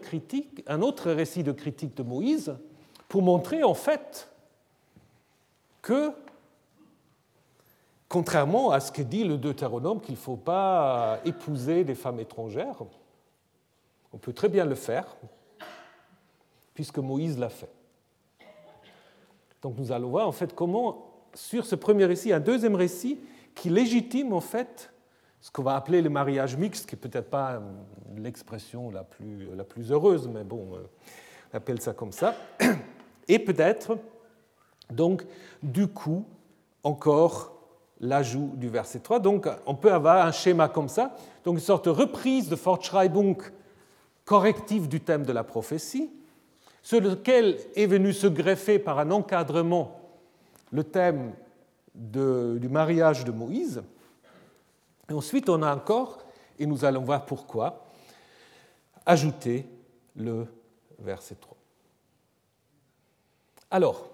[0.67, 2.55] un autre récit de critique de Moïse
[3.07, 4.29] pour montrer en fait
[5.81, 6.11] que,
[8.13, 12.75] contrairement à ce que dit le Deutéronome, qu'il ne faut pas épouser des femmes étrangères,
[14.13, 15.17] on peut très bien le faire,
[16.75, 17.71] puisque Moïse l'a fait.
[19.63, 23.19] Donc nous allons voir en fait comment, sur ce premier récit, un deuxième récit
[23.55, 24.93] qui légitime en fait
[25.41, 27.63] ce qu'on va appeler le mariage mixte, qui n'est peut-être pas
[28.15, 30.83] l'expression la plus, la plus heureuse, mais bon, euh,
[31.51, 32.35] on appelle ça comme ça,
[33.27, 33.97] et peut-être
[34.91, 35.25] donc
[35.63, 36.27] du coup
[36.83, 37.53] encore
[38.03, 39.19] l'ajout du verset 3.
[39.19, 43.41] Donc on peut avoir un schéma comme ça, donc une sorte de reprise de Fortschreibung
[44.25, 46.11] correctif du thème de la prophétie,
[46.81, 49.99] sur lequel est venu se greffer par un encadrement
[50.71, 51.33] le thème
[51.95, 53.83] du mariage de Moïse.
[55.09, 56.25] Et ensuite, on a encore,
[56.59, 57.85] et nous allons voir pourquoi,
[59.05, 59.65] ajouté
[60.15, 60.47] le
[60.99, 61.55] verset 3.
[63.71, 64.09] Alors,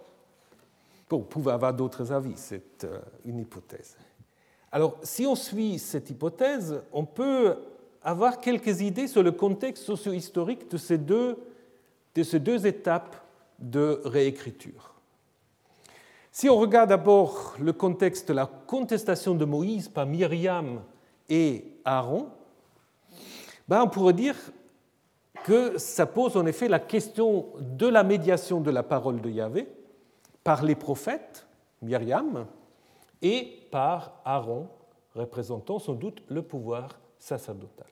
[1.15, 3.97] vous pouvez avoir d'autres avis, c'est euh, une hypothèse.
[4.71, 7.55] Alors, si on suit cette hypothèse, on peut
[8.03, 11.37] avoir quelques idées sur le contexte socio-historique de ces deux,
[12.15, 13.15] de ces deux étapes
[13.57, 14.93] de réécriture.
[16.31, 20.81] Si on regarde d'abord le contexte de la contestation de Moïse par Myriam
[21.27, 22.29] et Aaron,
[23.67, 24.35] ben on pourrait dire
[25.43, 29.67] que ça pose en effet la question de la médiation de la parole de Yahvé
[30.43, 31.47] par les prophètes,
[31.81, 32.45] Myriam,
[33.21, 34.67] et par Aaron,
[35.15, 37.87] représentant sans doute le pouvoir sacerdotal.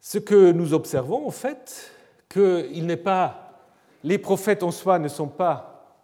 [0.00, 1.90] Ce que nous observons, en fait,
[2.28, 3.60] que il n'est pas,
[4.04, 5.98] les prophètes en soi ne sont pas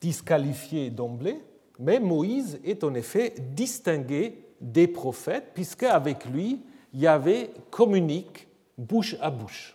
[0.00, 1.42] disqualifiés d'emblée,
[1.78, 8.46] mais Moïse est en effet distingué des prophètes, puisque avec lui, Yahvé communique
[8.76, 9.73] bouche à bouche.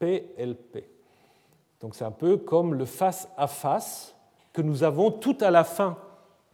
[0.00, 0.88] PLP.
[1.80, 4.16] Donc c'est un peu comme le face à face
[4.52, 5.96] que nous avons tout à la fin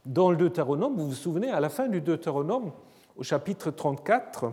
[0.05, 0.97] dans le Deutéronome.
[0.97, 2.73] Vous vous souvenez, à la fin du Deutéronome,
[3.17, 4.53] au chapitre 34,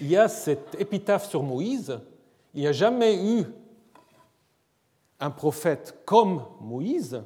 [0.00, 2.00] il y a cette épitaphe sur Moïse.
[2.54, 3.44] Il n'y a jamais eu
[5.20, 7.22] un prophète comme Moïse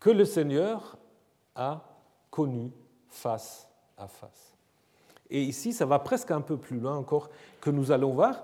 [0.00, 0.98] que le Seigneur
[1.54, 1.82] a
[2.30, 2.72] connu
[3.08, 4.56] face à face.
[5.30, 7.30] Et ici, ça va presque un peu plus loin encore
[7.60, 8.42] que nous allons voir.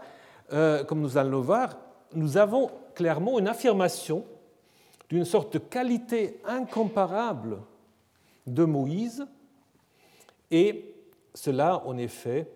[0.52, 1.76] Euh, comme nous allons voir,
[2.14, 4.24] nous avons clairement une affirmation
[5.08, 7.58] d'une sorte de qualité incomparable
[8.46, 9.26] de Moïse,
[10.50, 10.94] et
[11.34, 12.50] cela, en effet,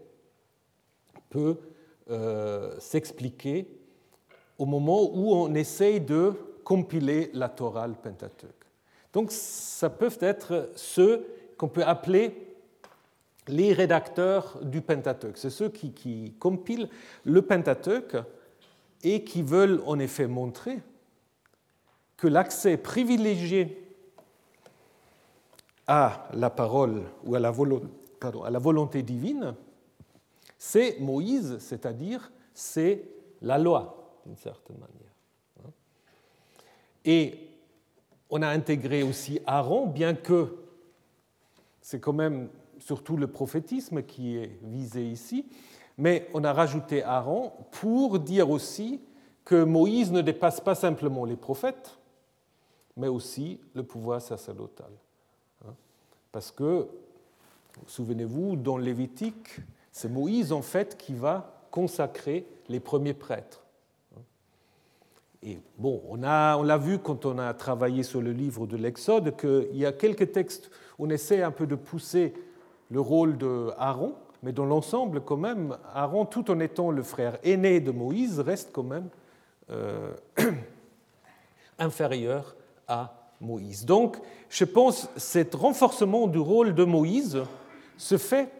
[1.30, 1.58] peut
[2.10, 3.66] euh, s'expliquer
[4.58, 6.32] au moment où on essaye de
[6.64, 8.52] compiler la Torah, le Pentateuque.
[9.12, 12.45] Donc, ça peut être ceux qu'on peut appeler
[13.48, 15.38] les rédacteurs du Pentateuque.
[15.38, 16.88] C'est ceux qui, compilent
[17.24, 18.16] le Pentateuque
[19.02, 20.80] et qui veulent en effet montrer
[22.16, 23.82] que l'accès privilégié
[25.86, 27.50] à la parole ou à la
[28.58, 29.54] volonté divine,
[30.58, 33.02] c'est Moïse, c'est-à-dire c'est
[33.42, 35.72] la loi, d'une certaine manière.
[37.04, 37.48] Et
[38.30, 40.56] on a intégré aussi Aaron, bien que
[41.80, 42.48] c'est quand même
[42.86, 45.44] surtout le prophétisme qui est visé ici,
[45.98, 49.00] mais on a rajouté Aaron pour dire aussi
[49.44, 51.98] que Moïse ne dépasse pas simplement les prophètes,
[52.96, 54.90] mais aussi le pouvoir sacerdotal.
[55.66, 55.72] Hein.
[56.30, 56.86] Parce que,
[57.88, 59.56] souvenez-vous, dans Lévitique,
[59.90, 63.64] c'est Moïse en fait qui va consacrer les premiers prêtres.
[64.16, 64.20] Hein.
[65.42, 68.76] Et bon, on, a, on l'a vu quand on a travaillé sur le livre de
[68.76, 70.70] l'Exode qu'il y a quelques textes
[71.00, 72.32] où on essaie un peu de pousser
[72.90, 77.38] le rôle de Aaron, mais dans l'ensemble, quand même, Aaron, tout en étant le frère
[77.42, 79.08] aîné de Moïse, reste quand même
[79.70, 80.12] euh,
[81.78, 82.54] inférieur
[82.86, 83.84] à Moïse.
[83.84, 84.18] Donc,
[84.48, 87.42] je pense que ce renforcement du rôle de Moïse
[87.96, 88.50] se fait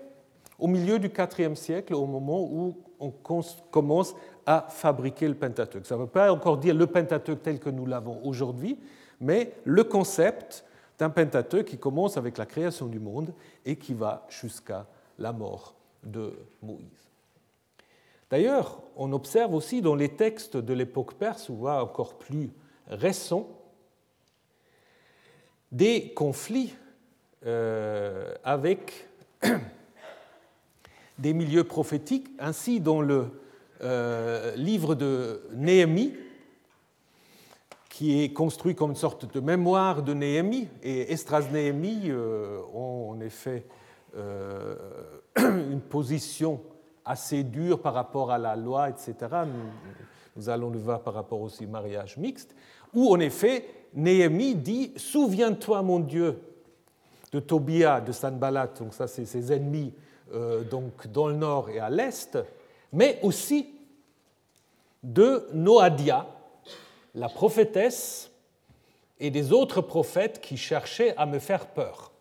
[0.59, 3.13] au milieu du IVe siècle, au moment où on
[3.71, 4.15] commence
[4.47, 5.87] à fabriquer le Pentateuque.
[5.87, 8.79] Ça ne veut pas encore dire le Pentateuque tel que nous l'avons aujourd'hui,
[9.21, 10.65] mais le concept
[10.99, 13.33] d'un Pentateuque qui commence avec la création du monde
[13.65, 14.87] et qui va jusqu'à
[15.19, 16.33] la mort de
[16.63, 17.09] Moïse.
[18.31, 22.51] D'ailleurs, on observe aussi dans les textes de l'époque perse, ou encore plus
[22.89, 23.49] récents,
[25.71, 26.75] des conflits
[27.45, 29.09] euh, avec
[31.19, 32.29] des milieux prophétiques.
[32.39, 33.29] Ainsi, dans le
[33.83, 36.15] euh, livre de Néhémie,
[37.97, 42.13] qui est construit comme une sorte de mémoire de Néhémie, et Estras Néhémie
[42.75, 43.65] ont en effet
[44.15, 46.61] une position
[47.07, 49.15] assez dure par rapport à la loi, etc.
[50.37, 52.55] Nous, allons le voir par rapport aussi au mariage mixte,
[52.93, 56.39] où en effet Néhémie dit Souviens-toi, mon Dieu,
[57.33, 59.95] de Tobia, de Sanballat, donc ça c'est ses ennemis
[60.35, 62.39] euh, donc dans le nord et à l'est,
[62.93, 63.73] mais aussi
[65.03, 66.27] de Noadia,
[67.17, 68.31] la prophétesse,
[69.19, 72.13] et des autres prophètes qui cherchaient à me faire peur.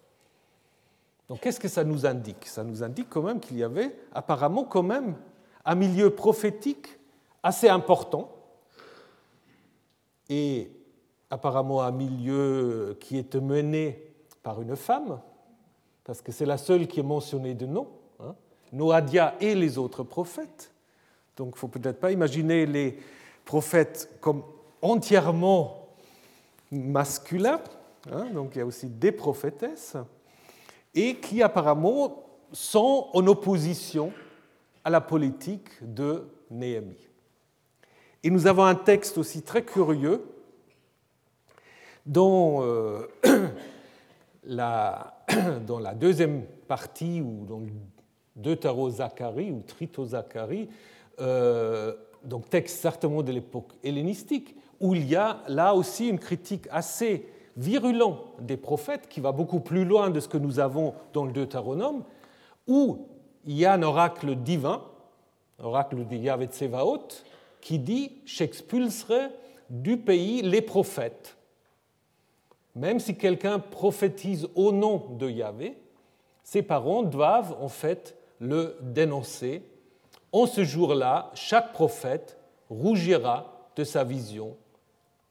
[1.27, 2.45] Donc qu'est-ce que ça nous indique?
[2.47, 5.15] Ça nous indique quand même qu'il y avait apparemment quand même
[5.65, 6.87] un milieu prophétique
[7.43, 8.31] assez important
[10.29, 10.71] et
[11.29, 15.19] apparemment un milieu qui est mené par une femme,
[16.03, 17.89] parce que c'est la seule qui est mentionnée de nom,
[18.21, 18.35] hein,
[18.71, 20.71] Noadia et les autres prophètes.
[21.35, 22.97] Donc il ne faut peut-être pas imaginer les
[23.43, 24.43] prophètes comme
[24.81, 25.89] entièrement
[26.71, 27.61] masculins,
[28.11, 29.95] hein, donc il y a aussi des prophétesses,
[30.93, 34.11] et qui apparemment sont en opposition
[34.83, 37.07] à la politique de Néhémie.
[38.23, 40.23] Et nous avons un texte aussi très curieux
[42.05, 43.07] dans, euh,
[44.43, 45.13] la,
[45.95, 47.61] deuxième partie, ou dans
[48.35, 50.69] Deutéro-Zacharie ou Trito-Zacharie,
[51.19, 56.67] euh, donc texte certainement de l'époque hellénistique, où il y a là aussi une critique
[56.71, 61.25] assez virulente des prophètes, qui va beaucoup plus loin de ce que nous avons dans
[61.25, 62.03] le Deutéronome,
[62.67, 63.07] où
[63.45, 64.83] il y a un oracle divin,
[65.59, 67.07] oracle de Yahvé Tsevaot,
[67.61, 69.29] qui dit J'expulserai
[69.69, 71.37] du pays les prophètes
[72.75, 75.77] même si quelqu'un prophétise au nom de Yahvé,
[76.43, 79.63] ses parents doivent en fait le dénoncer.
[80.31, 82.37] En ce jour-là, chaque prophète
[82.69, 84.57] rougira de sa vision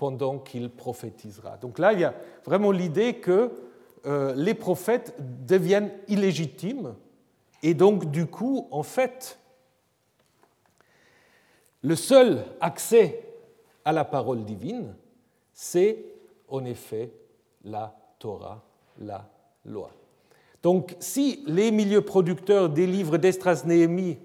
[0.04, 1.56] pendant qu'il prophétisera.
[1.56, 2.12] Donc là, il y a
[2.44, 3.50] vraiment l'idée que
[4.04, 5.14] euh, les prophètes
[5.46, 6.94] deviennent illégitimes
[7.62, 9.38] et donc du coup, en fait,
[11.80, 13.18] le seul accès
[13.82, 14.94] à la parole divine,
[15.54, 16.04] c'est
[16.48, 17.10] en effet
[17.64, 18.62] la Torah,
[18.98, 19.26] la
[19.64, 19.90] loi.
[20.62, 24.18] Donc si les milieux producteurs des livres d'Estras Néhémie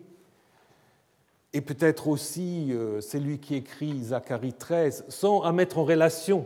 [1.53, 6.45] et peut-être aussi euh, celui qui écrit Zacharie 13 sont à mettre en relation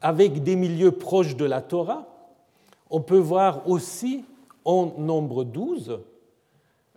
[0.00, 2.06] avec des milieux proches de la Torah,
[2.90, 4.24] on peut voir aussi
[4.64, 6.00] en nombre 12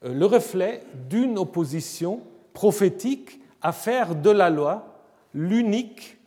[0.04, 2.22] euh, le reflet d'une opposition
[2.54, 4.96] prophétique à faire de la loi
[5.34, 6.18] l'unique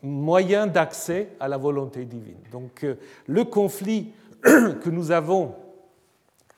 [0.00, 2.38] moyen d'accès à la volonté divine.
[2.52, 2.94] Donc euh,
[3.26, 5.54] le conflit que nous avons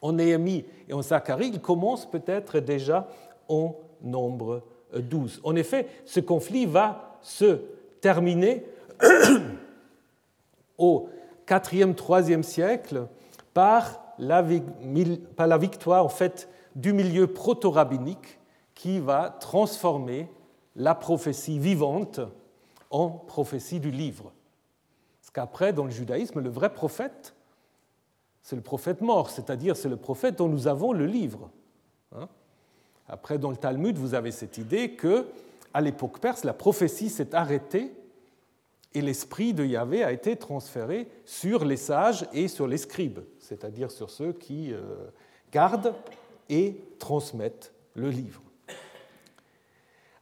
[0.02, 3.08] en Néhémie et en Zacharie, il commence peut-être déjà
[3.48, 3.74] en
[4.04, 4.62] nombre
[4.94, 5.40] 12.
[5.42, 7.60] En effet, ce conflit va se
[8.00, 8.64] terminer
[10.78, 11.08] au
[11.46, 13.08] 4e, 3e siècle
[13.52, 14.42] par la,
[15.58, 18.38] victoire en fait, du milieu proto-rabbinique
[18.74, 20.28] qui va transformer
[20.76, 22.20] la prophétie vivante
[22.90, 24.32] en prophétie du livre.
[25.20, 27.34] Parce qu'après, dans le judaïsme, le vrai prophète,
[28.42, 31.50] c'est le prophète mort, c'est-à-dire c'est le prophète dont nous avons le livre.
[32.14, 32.28] Hein.
[33.08, 35.26] Après, dans le Talmud, vous avez cette idée que,
[35.72, 37.92] à l'époque perse, la prophétie s'est arrêtée
[38.94, 43.90] et l'esprit de Yahvé a été transféré sur les sages et sur les scribes, c'est-à-dire
[43.90, 44.82] sur ceux qui euh,
[45.52, 45.94] gardent
[46.48, 48.40] et transmettent le livre.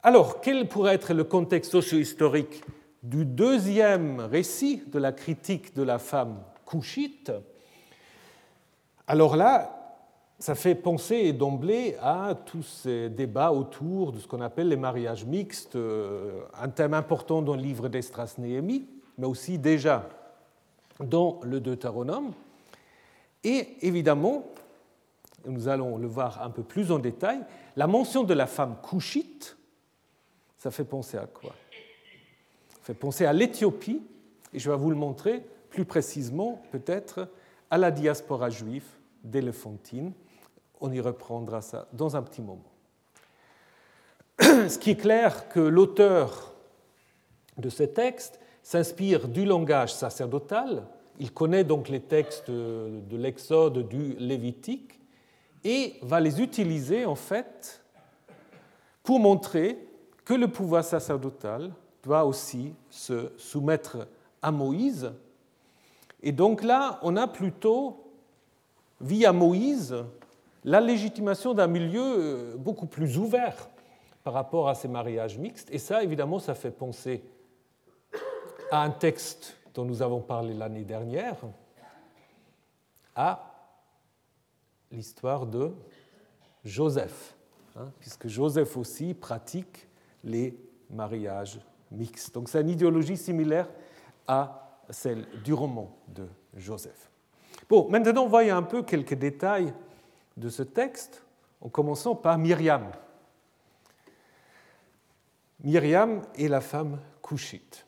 [0.03, 2.65] Alors, quel pourrait être le contexte socio-historique
[3.03, 7.31] du deuxième récit de la critique de la femme couchite?
[9.07, 9.82] Alors là,
[10.43, 15.25] ça fait penser d'emblée à tous ces débats autour de ce qu'on appelle les mariages
[15.25, 18.89] mixtes, euh, un thème important dans le livre d'Estras Néhémie,
[19.19, 20.09] mais aussi déjà
[20.99, 22.33] dans le Deutéronome.
[23.45, 24.51] Et évidemment,
[25.47, 27.39] nous allons le voir un peu plus en détail,
[27.77, 29.57] la mention de la femme couchite
[30.59, 31.55] ça fait penser à quoi?
[32.71, 34.03] Ça fait penser à l'Éthiopie,
[34.53, 37.29] et je vais vous le montrer plus précisément peut-être
[37.71, 38.87] à la diaspora juive
[39.23, 40.13] d'Éléphantine.
[40.85, 42.73] On y reprendra ça dans un petit moment.
[44.41, 46.53] Ce qui est clair que l'auteur
[47.57, 50.83] de ce texte s'inspire du langage sacerdotal,
[51.21, 54.99] il connaît donc les textes de l'Exode, du Lévitique,
[55.63, 57.81] et va les utiliser en fait
[59.05, 59.79] pour montrer
[60.25, 61.73] que le pouvoir sacerdotal
[62.03, 64.09] doit aussi se soumettre
[64.43, 65.13] à Moïse.
[66.25, 68.03] Et donc là, on a plutôt,
[69.01, 69.95] via Moïse,
[70.65, 73.69] la légitimation d'un milieu euh, beaucoup plus ouvert
[74.23, 75.69] par rapport à ces mariages mixtes.
[75.73, 77.23] Et ça, évidemment, ça fait penser
[78.71, 81.37] à un texte dont nous avons parlé l'année dernière,
[83.15, 83.53] à
[84.91, 85.73] l'histoire de
[86.65, 87.35] Joseph,
[87.77, 89.89] hein, puisque Joseph aussi pratique
[90.25, 90.57] les
[90.91, 91.59] mariages
[91.91, 92.35] mixtes.
[92.35, 93.69] Donc c'est une idéologie similaire
[94.27, 97.11] à celle du roman de Joseph.
[97.69, 99.73] Bon, maintenant voyons un peu quelques détails
[100.37, 101.25] de ce texte,
[101.61, 102.91] en commençant par Myriam.
[105.63, 107.87] Myriam est la femme couchite.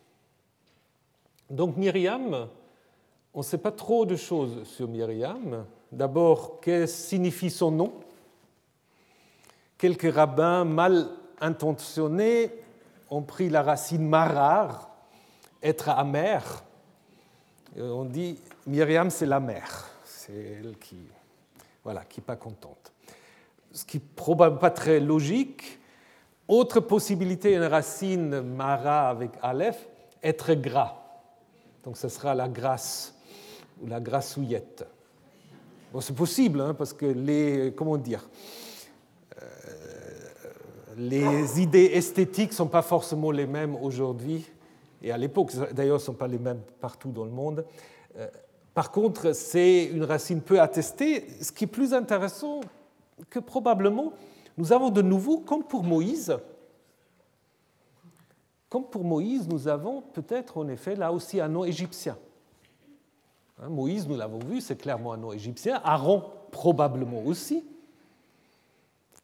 [1.51, 2.49] Donc Myriam,
[3.35, 5.67] on ne sait pas trop de choses sur Myriam.
[5.91, 8.01] D'abord, que signifie son nom?
[9.77, 11.09] Quelques rabbins mal
[11.41, 12.51] intentionnés
[13.11, 14.91] ont pris la racine marar,
[15.63, 16.65] être amer.
[17.77, 19.91] on dit Myriam, c'est la mère.
[20.05, 20.97] C'est elle qui
[21.85, 22.93] voilà, qui n'est pas contente.
[23.73, 25.79] Ce qui n'est probablement pas très logique.
[26.49, 29.89] Autre possibilité, une racine mara avec aleph,
[30.23, 30.95] être gras.
[31.85, 33.15] Donc ce sera la grâce
[33.81, 34.87] ou la grassouillette.
[35.93, 37.73] Bon, c'est possible, hein, parce que les.
[37.77, 38.29] Comment dire
[40.97, 44.47] les idées esthétiques ne sont pas forcément les mêmes aujourd'hui
[45.05, 47.67] et à l'époque, d'ailleurs, ne sont pas les mêmes partout dans le monde.
[48.17, 48.27] Euh,
[48.75, 52.61] par contre, c'est une racine peu attestée, ce qui est plus intéressant
[53.31, 54.13] que probablement
[54.57, 56.37] nous avons de nouveau, comme pour Moïse,
[58.69, 62.19] comme pour Moïse, nous avons peut-être en effet là aussi un nom égyptien.
[63.63, 65.81] Hein, Moïse, nous l'avons vu, c'est clairement un nom égyptien.
[65.85, 67.65] Aaron, probablement aussi.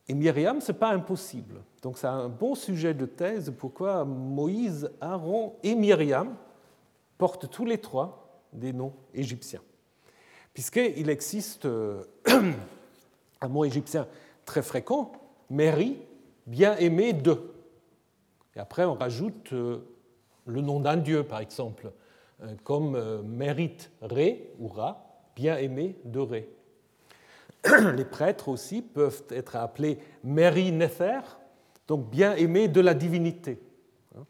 [0.06, 1.62] Et Myriam, ce n'est pas impossible.
[1.82, 6.36] Donc c'est un bon sujet de thèse pourquoi Moïse, Aaron et Myriam
[7.18, 8.19] portent tous les trois
[8.52, 9.62] des noms égyptiens.
[10.54, 12.02] Puisqu'il existe euh,
[13.40, 14.06] un mot égyptien
[14.44, 15.12] très fréquent,
[15.48, 15.98] Mary,
[16.46, 17.36] bien aimé de.
[18.56, 19.78] Et après, on rajoute euh,
[20.46, 21.92] le nom d'un dieu, par exemple,
[22.42, 26.48] euh, comme mérite Ré ou Ra, bien aimé de Ré.
[27.96, 31.20] Les prêtres aussi peuvent être appelés Mary Nefer,
[31.86, 33.60] donc bien aimé de la divinité.
[34.16, 34.24] Hein.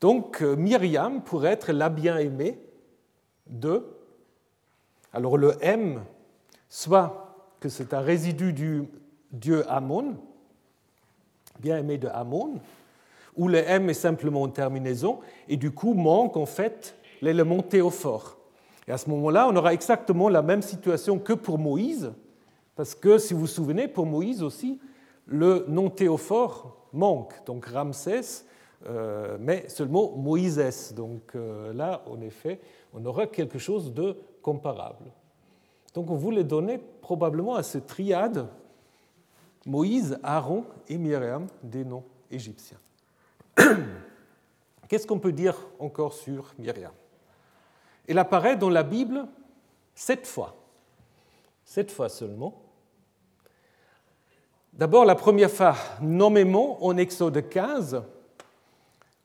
[0.00, 2.58] Donc Myriam pourrait être la bien aimée
[3.48, 3.84] 2.
[5.12, 6.02] Alors le M,
[6.68, 8.84] soit que c'est un résidu du
[9.32, 10.16] dieu Amon,
[11.60, 12.60] bien aimé de Amon,
[13.36, 18.36] où le M est simplement une terminaison, et du coup manque en fait l'élément théophore.
[18.86, 22.12] Et à ce moment-là, on aura exactement la même situation que pour Moïse,
[22.76, 24.80] parce que si vous vous souvenez, pour Moïse aussi,
[25.26, 28.44] le nom théophore manque, donc Ramsès,
[28.86, 30.92] euh, mais seulement Moïses.
[30.94, 32.60] Donc euh, là, en effet,
[32.94, 35.10] on aura quelque chose de comparable.
[35.94, 38.48] Donc on voulait donner probablement à cette triade
[39.66, 42.78] Moïse, Aaron et Myriam des noms égyptiens.
[44.88, 46.92] Qu'est-ce qu'on peut dire encore sur Myriam?
[48.06, 49.26] Elle apparaît dans la Bible
[49.94, 50.54] sept fois,
[51.64, 52.60] sept fois seulement.
[54.72, 58.02] D'abord, la première fois nommément en Exode 15,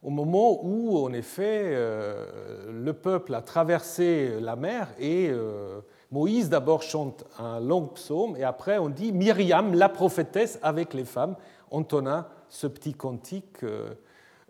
[0.01, 5.81] au moment où, en effet, euh, le peuple a traversé la mer et euh,
[6.11, 11.03] Moïse d'abord chante un long psaume et après on dit Myriam, la prophétesse, avec les
[11.03, 11.35] femmes,
[11.69, 13.63] entonna ce petit cantique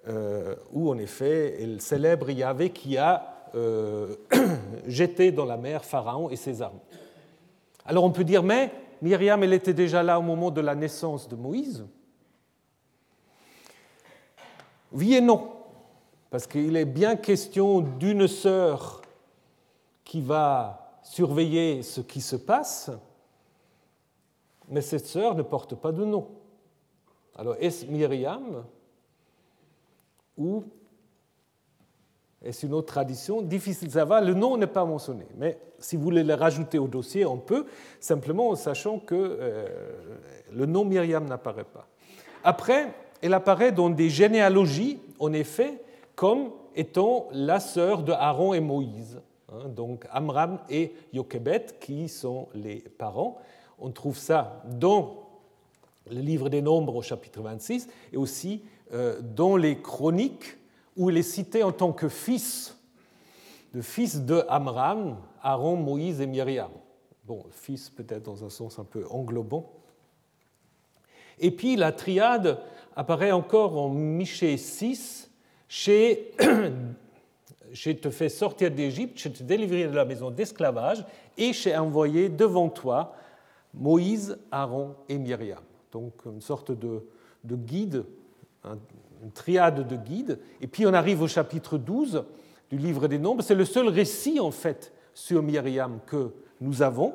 [0.07, 3.35] euh, où, en effet, elle célèbre Yahvé qui a
[4.85, 6.77] jeté dans la mer Pharaon et ses armes.
[7.83, 8.71] Alors on peut dire, mais
[9.01, 11.83] Myriam, elle était déjà là au moment de la naissance de Moïse
[14.91, 15.51] oui et non,
[16.29, 19.01] parce qu'il est bien question d'une sœur
[20.03, 22.91] qui va surveiller ce qui se passe,
[24.67, 26.27] mais cette sœur ne porte pas de nom.
[27.35, 28.63] Alors est-ce Myriam
[30.37, 30.63] ou
[32.41, 33.41] est-ce une autre tradition?
[33.41, 36.87] Difficile de savoir, le nom n'est pas mentionné, mais si vous voulez le rajouter au
[36.87, 37.65] dossier, on peut,
[37.99, 39.67] simplement en sachant que euh,
[40.53, 41.87] le nom Myriam n'apparaît pas.
[42.43, 45.81] Après, elle apparaît dans des généalogies, en effet,
[46.15, 49.21] comme étant la sœur de Aaron et Moïse.
[49.51, 53.37] Hein, donc Amram et Yochebet, qui sont les parents.
[53.79, 55.27] On trouve ça dans
[56.09, 58.63] le livre des Nombres au chapitre 26 et aussi
[58.93, 60.57] euh, dans les chroniques
[60.95, 62.77] où il est cité en tant que fils,
[63.73, 66.71] de fils de Amram, Aaron, Moïse et Myriam.
[67.25, 69.71] Bon, fils peut-être dans un sens un peu englobant.
[71.39, 72.59] Et puis la triade
[72.99, 75.31] apparaît encore en Michée 6,
[75.69, 76.33] chez
[77.71, 81.05] Je te fais sortir d'Égypte, je te délivrerai de la maison d'esclavage,
[81.37, 83.13] et j'ai envoyé devant toi
[83.73, 85.61] Moïse, Aaron et Myriam.
[85.93, 87.05] Donc une sorte de,
[87.45, 88.03] de guide,
[88.65, 90.39] une triade de guides.
[90.59, 92.25] Et puis on arrive au chapitre 12
[92.69, 93.43] du livre des Nombres.
[93.43, 97.13] C'est le seul récit en fait sur Myriam que nous avons.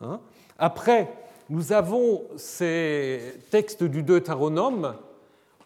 [0.00, 0.20] Hein.
[0.58, 1.12] Après,
[1.52, 4.96] nous avons ces textes du Deutéronome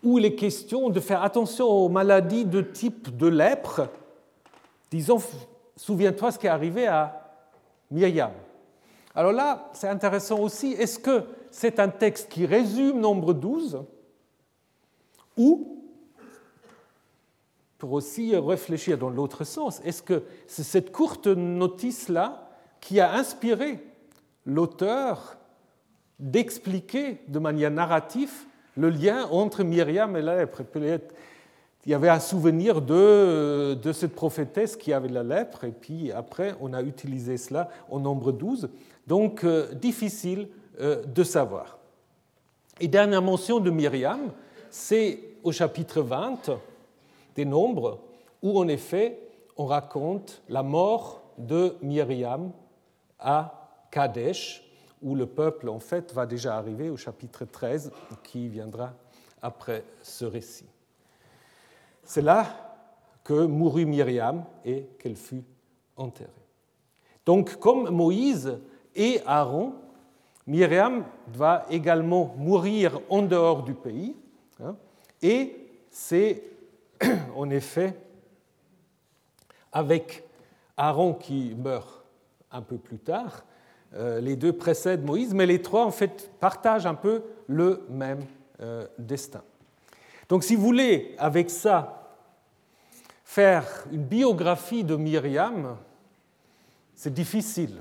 [0.02, 3.88] où il est question de faire attention aux maladies de type de lèpre.
[4.90, 5.18] Disons,
[5.76, 7.30] souviens-toi ce qui est arrivé à
[7.92, 8.32] Myriam.
[9.14, 11.22] Alors là, c'est intéressant aussi, est-ce que
[11.52, 13.84] c'est un texte qui résume nombre 12
[15.36, 15.84] ou,
[17.78, 23.86] pour aussi réfléchir dans l'autre sens, est-ce que c'est cette courte notice-là qui a inspiré
[24.44, 25.36] l'auteur
[26.18, 28.32] d'expliquer de manière narrative
[28.76, 30.62] le lien entre Myriam et la lèpre.
[30.74, 36.10] Il y avait un souvenir de, de, cette prophétesse qui avait la lèpre, et puis
[36.10, 38.68] après, on a utilisé cela au nombre 12.
[39.06, 40.48] Donc, euh, difficile
[40.80, 41.78] euh, de savoir.
[42.80, 44.32] Et dernière mention de Myriam,
[44.68, 46.50] c'est au chapitre 20
[47.36, 48.00] des Nombres,
[48.42, 49.18] où en effet,
[49.56, 52.50] on raconte la mort de Myriam
[53.18, 54.65] à Kadesh,
[55.06, 57.92] où le peuple, en fait, va déjà arriver au chapitre 13,
[58.24, 58.92] qui viendra
[59.40, 60.66] après ce récit.
[62.02, 62.76] C'est là
[63.22, 65.44] que mourut Myriam et qu'elle fut
[65.96, 66.30] enterrée.
[67.24, 68.58] Donc, comme Moïse
[68.96, 69.74] et Aaron,
[70.44, 74.16] Myriam va également mourir en dehors du pays,
[74.60, 74.74] hein,
[75.22, 76.42] et c'est
[77.36, 77.96] en effet
[79.70, 80.24] avec
[80.76, 82.04] Aaron qui meurt
[82.50, 83.44] un peu plus tard,
[84.20, 88.20] les deux précèdent Moïse, mais les trois, en fait, partagent un peu le même
[88.60, 89.42] euh, destin.
[90.28, 92.14] Donc, si vous voulez, avec ça,
[93.24, 95.76] faire une biographie de Myriam,
[96.94, 97.80] c'est difficile.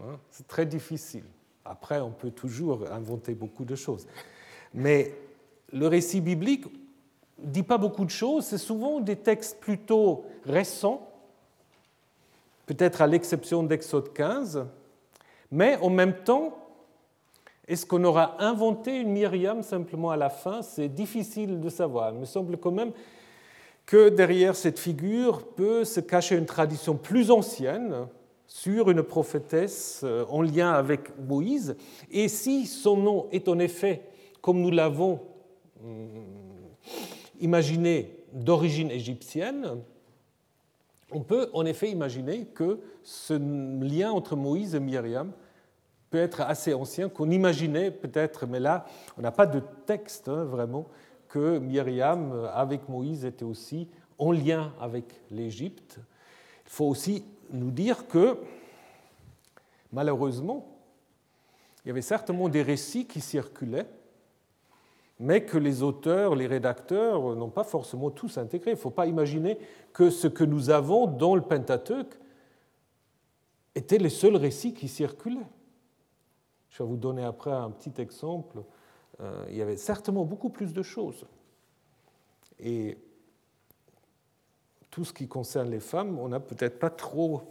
[0.00, 1.24] Hein, c'est très difficile.
[1.64, 4.06] Après, on peut toujours inventer beaucoup de choses.
[4.72, 5.14] Mais
[5.72, 6.66] le récit biblique
[7.38, 8.46] ne dit pas beaucoup de choses.
[8.46, 11.07] C'est souvent des textes plutôt récents
[12.68, 14.66] peut-être à l'exception d'Exode 15,
[15.50, 16.54] mais en même temps,
[17.66, 20.60] est-ce qu'on aura inventé une Myriam simplement à la fin?
[20.60, 22.12] C'est difficile de savoir.
[22.12, 22.92] Il me semble quand même
[23.86, 28.06] que derrière cette figure peut se cacher une tradition plus ancienne
[28.46, 31.74] sur une prophétesse euh, en lien avec Moïse.
[32.10, 34.02] Et si son nom est en effet,
[34.42, 35.20] comme nous l'avons
[35.82, 36.08] hum,
[37.40, 39.78] imaginé, d'origine égyptienne,
[41.12, 45.32] on peut en effet imaginer que ce lien entre Moïse et Myriam
[46.10, 48.86] peut être assez ancien, qu'on imaginait peut-être, mais là,
[49.16, 50.86] on n'a pas de texte hein, vraiment
[51.28, 53.88] que Myriam, avec Moïse, était aussi
[54.18, 55.98] en lien avec l'Égypte.
[56.64, 58.38] Il faut aussi nous dire que,
[59.92, 60.66] malheureusement,
[61.84, 63.86] il y avait certainement des récits qui circulaient,
[65.20, 68.72] mais que les auteurs, les rédacteurs n'ont pas forcément tous intégrés.
[68.72, 69.58] Il ne faut pas imaginer
[69.92, 72.18] que ce que nous avons dans le Pentateuque
[73.74, 75.46] étaient les seuls récits qui circulaient.
[76.70, 78.62] Je vais vous donner après un petit exemple.
[79.20, 81.26] Euh, il y avait certainement beaucoup plus de choses.
[82.60, 82.96] Et
[84.90, 87.42] tout ce qui concerne les femmes, on n'a peut-être pas trop,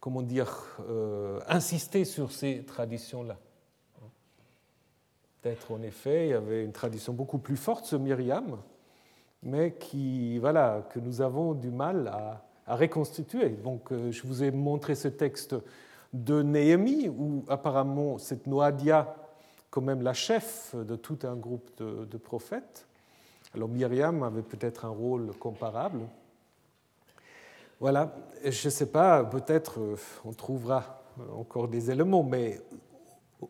[0.00, 3.38] comment dire, euh, insisté sur ces traditions-là.
[5.46, 8.58] Peut-être en effet, il y avait une tradition beaucoup plus forte, ce Myriam,
[9.44, 13.50] mais qui, voilà, que nous avons du mal à, à reconstituer.
[13.50, 15.54] Donc, euh, je vous ai montré ce texte
[16.12, 19.14] de Néhémie, où apparemment cette Noadia,
[19.70, 22.88] quand même la chef de tout un groupe de, prophètes.
[23.54, 26.00] Alors Myriam avait peut-être un rôle comparable.
[27.78, 31.04] Voilà, je ne sais pas, peut-être euh, on trouvera
[31.36, 32.60] encore des éléments, mais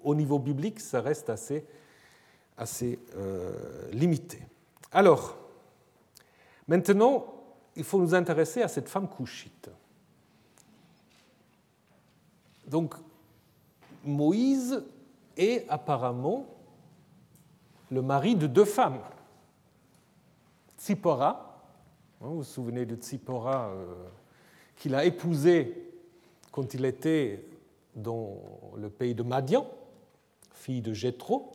[0.05, 1.65] au niveau biblique, ça reste assez,
[2.57, 4.41] assez euh, limité.
[4.93, 5.37] Alors,
[6.69, 7.27] maintenant,
[7.75, 9.71] il faut nous intéresser à cette femme couchite.
[12.67, 12.95] Donc,
[14.05, 14.83] Moïse
[15.37, 16.47] est apparemment
[17.91, 19.01] le mari de deux femmes.
[20.79, 21.47] Tsipora,
[22.23, 23.95] Hein, vous vous souvenez de Tsipora, euh,
[24.75, 25.93] qu'il a épousée
[26.51, 27.45] quand il était
[27.95, 28.39] dans
[28.75, 29.69] le pays de Madian,
[30.53, 31.53] fille de Jéthro.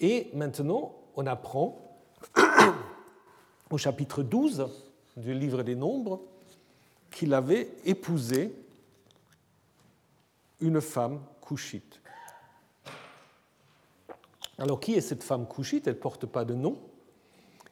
[0.00, 1.98] Et maintenant, on apprend
[3.70, 4.66] au chapitre 12
[5.16, 6.20] du livre des Nombres
[7.10, 8.54] qu'il avait épousé
[10.60, 12.00] une femme couchite.
[14.58, 15.86] Alors, qui est cette femme couchite?
[15.86, 16.78] Elle ne porte pas de nom.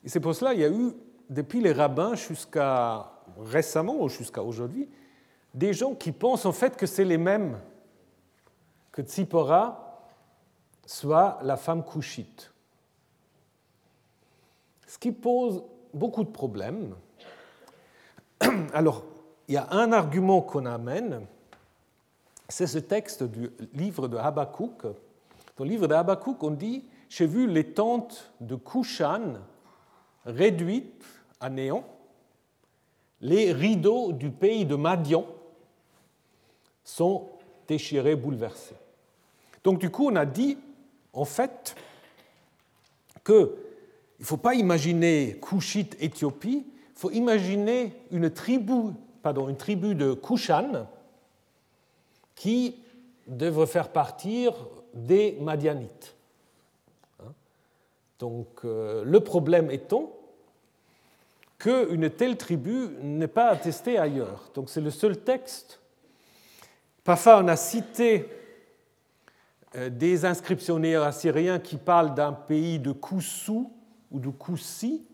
[0.05, 0.93] Et c'est pour cela qu'il y a eu
[1.31, 4.89] depuis les rabbins jusqu'à récemment ou jusqu'à aujourd'hui,
[5.55, 7.59] des gens qui pensent en fait que c'est les mêmes,
[8.93, 9.84] que Tzipora
[10.87, 12.53] soit la femme couchite.
[14.87, 15.63] Ce qui pose
[15.93, 16.95] beaucoup de problèmes.
[18.73, 19.05] Alors,
[19.49, 21.27] il y a un argument qu'on amène,
[22.49, 24.83] c'est ce texte du livre de Habakkuk.
[25.57, 29.35] Dans le livre de Habakkuk, on dit J'ai vu les tentes de Kushan
[30.25, 31.05] réduites
[31.41, 31.85] à néant,
[33.21, 35.27] les rideaux du pays de Madian
[36.83, 37.29] sont
[37.67, 38.77] déchirés, bouleversés.
[39.63, 40.59] Donc du coup, on a dit,
[41.15, 41.77] en fait,
[43.25, 43.49] qu'il
[44.21, 48.93] ne faut pas imaginer Kushite Éthiopie, il faut imaginer une tribu,
[49.23, 50.87] pardon, une tribu de Kushan
[52.35, 52.77] qui
[53.27, 54.55] devrait faire partir
[54.93, 56.15] des Madianites.
[57.21, 57.33] Hein?
[58.19, 60.13] Donc euh, le problème étant
[61.59, 64.51] qu'une telle tribu n'est pas attestée ailleurs.
[64.55, 65.81] Donc c'est le seul texte.
[67.03, 68.29] Parfois on a cité
[69.91, 73.73] des inscriptionnaires assyriens qui parlent d'un pays de Koussou
[74.11, 75.07] ou de Koussi.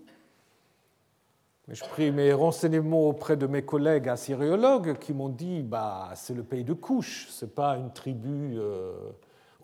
[1.69, 6.43] J'ai pris mes renseignements auprès de mes collègues assyriologues qui m'ont dit bah, c'est le
[6.43, 8.93] pays de Couche, ce n'est pas une tribu euh,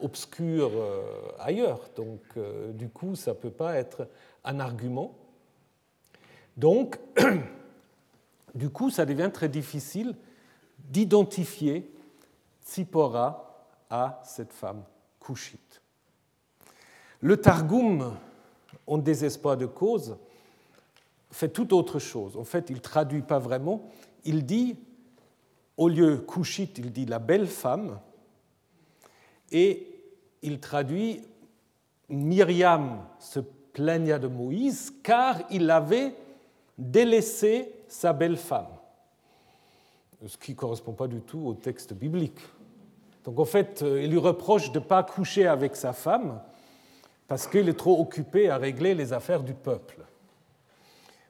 [0.00, 1.02] obscure euh,
[1.40, 1.80] ailleurs.
[1.96, 2.20] Donc,
[2.74, 4.08] du coup, ça ne peut pas être
[4.44, 5.16] un argument.
[6.56, 6.98] Donc,
[8.54, 10.14] du coup, ça devient très difficile
[10.78, 11.90] d'identifier
[12.64, 13.55] Tsipora
[13.90, 14.82] à cette femme
[15.20, 15.80] couchite.
[17.20, 18.14] Le Targum,
[18.86, 20.16] en désespoir de cause,
[21.30, 22.36] fait tout autre chose.
[22.36, 23.90] En fait, il traduit pas vraiment.
[24.24, 24.76] Il dit,
[25.76, 27.98] au lieu couchite, il dit la belle femme,
[29.52, 29.86] et
[30.42, 31.22] il traduit
[32.08, 36.14] Myriam se plaigna de Moïse car il avait
[36.78, 38.68] délaisser sa belle femme,
[40.26, 42.40] ce qui ne correspond pas du tout au texte biblique.
[43.26, 46.40] Donc en fait, euh, il lui reproche de ne pas coucher avec sa femme
[47.26, 49.98] parce qu'il est trop occupé à régler les affaires du peuple.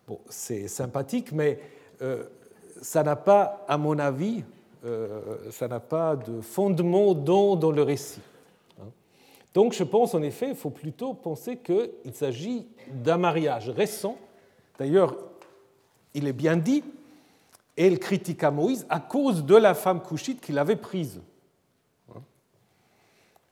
[0.07, 1.59] Bon, c'est sympathique, mais
[2.03, 2.25] euh,
[2.83, 4.45] ça n'a pas, à mon avis,
[4.85, 5.21] euh,
[5.51, 8.21] ça n'a pas de fondement dans, dans le récit.
[8.79, 8.91] Hein.
[9.55, 14.19] Donc je pense en effet, il faut plutôt penser qu'il s'agit d'un mariage récent.
[14.79, 15.17] D'ailleurs,
[16.13, 16.85] il est bien dit,
[17.75, 21.23] elle critiqua Moïse à cause de la femme couchite qu'il avait prise.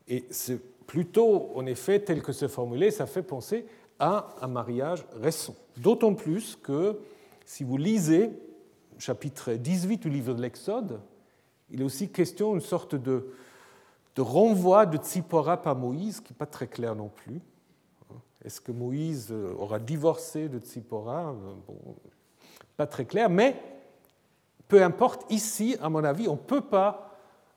[0.09, 3.67] Et c'est plutôt, en effet, tel que c'est formulé, ça fait penser
[3.99, 5.55] à un mariage récent.
[5.77, 6.99] D'autant plus que
[7.45, 8.31] si vous lisez
[8.99, 11.01] chapitre 18 du livre de l'Exode,
[11.71, 13.33] il est aussi question d'une sorte de,
[14.15, 17.41] de renvoi de Tzipora par Moïse, qui n'est pas très clair non plus.
[18.45, 21.35] Est-ce que Moïse aura divorcé de Tzipora
[22.77, 23.57] Pas très clair, mais
[24.69, 27.14] peu importe, ici, à mon avis, on ne peut pas,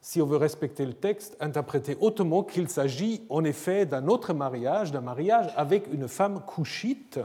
[0.08, 4.94] si on veut respecter le texte, interpréter autrement qu'il s'agit en effet d'un autre mariage,
[4.94, 7.20] d'un mariage avec une femme couchite.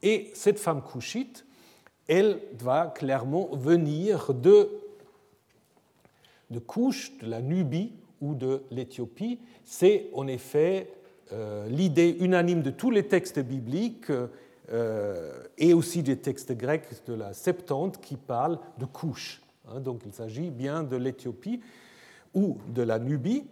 [0.00, 1.44] Et cette femme couchite,
[2.06, 4.70] elle va clairement venir de,
[6.50, 9.40] de couche de la Nubie ou de l'Éthiopie.
[9.64, 10.92] C'est en effet
[11.32, 14.12] euh, l'idée unanime de tous les textes bibliques
[14.70, 19.42] euh, et aussi des textes grecs de la Septante qui parlent de couche.
[19.70, 19.80] Hein.
[19.80, 21.60] donc il s'agit bien de l'Éthiopie
[22.34, 23.46] ou de la Nubie.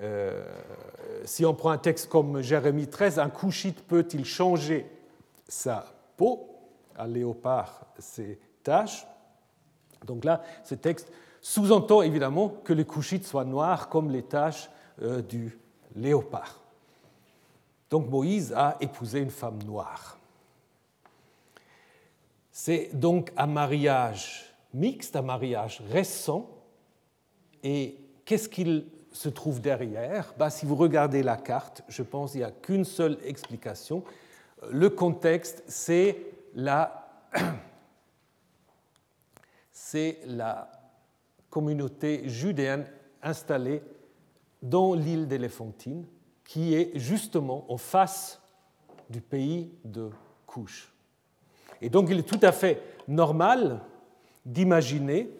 [0.00, 0.44] Euh,
[1.24, 4.86] si on prend un texte comme Jérémie 13, un couchite peut-il changer
[5.48, 5.86] sa
[6.16, 6.50] peau?
[6.98, 9.06] Un léopard ses taches
[10.06, 14.70] Donc là, ce texte sous-entend évidemment que les couchites soient noirs comme les taches
[15.02, 15.58] euh, du
[15.94, 16.60] léopard.
[17.90, 20.18] Donc Moïse a épousé une femme noire.
[22.50, 24.45] C'est donc un mariage
[24.76, 26.48] mixte, un mariage récent.
[27.62, 30.34] Et qu'est-ce qu'il se trouve derrière?
[30.38, 34.04] Bah, Si vous regardez la carte, je pense qu'il n'y a qu'une seule explication.
[34.70, 36.18] Le contexte, c'est
[36.54, 37.08] la,
[39.72, 40.70] c'est la
[41.50, 42.86] communauté judéenne
[43.22, 43.82] installée
[44.62, 46.06] dans l'île d'Éléphantine,
[46.44, 48.40] qui est justement en face
[49.08, 50.10] du pays de
[50.46, 50.92] Couche.
[51.80, 53.80] Et donc il est tout à fait normal
[54.46, 55.30] d'imaginer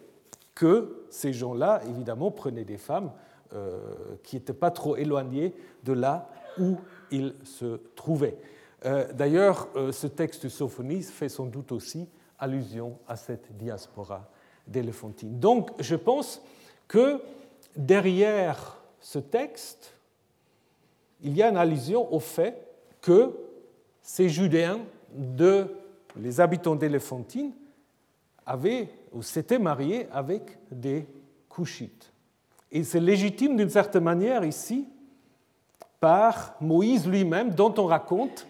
[0.53, 3.11] que ces gens-là, évidemment, prenaient des femmes
[3.53, 3.79] euh,
[4.23, 6.29] qui n'étaient pas trop éloignées de là
[6.59, 6.77] où
[7.09, 8.37] ils se trouvaient.
[8.85, 14.29] Euh, d'ailleurs, euh, ce texte Sophonie fait sans doute aussi allusion à cette diaspora
[14.67, 15.39] d'Éléphantine.
[15.39, 16.41] Donc, je pense
[16.87, 17.21] que
[17.75, 19.95] derrière ce texte,
[21.21, 22.67] il y a une allusion au fait
[23.01, 23.31] que
[24.01, 24.79] ces Judéens
[25.15, 25.67] de
[26.15, 27.51] les habitants d'Éléphantine
[28.47, 31.07] avaient ou s'étaient mariés avec des
[31.49, 32.11] Couchites.
[32.71, 34.87] Et c'est légitime d'une certaine manière ici
[35.99, 38.47] par Moïse lui-même, dont on raconte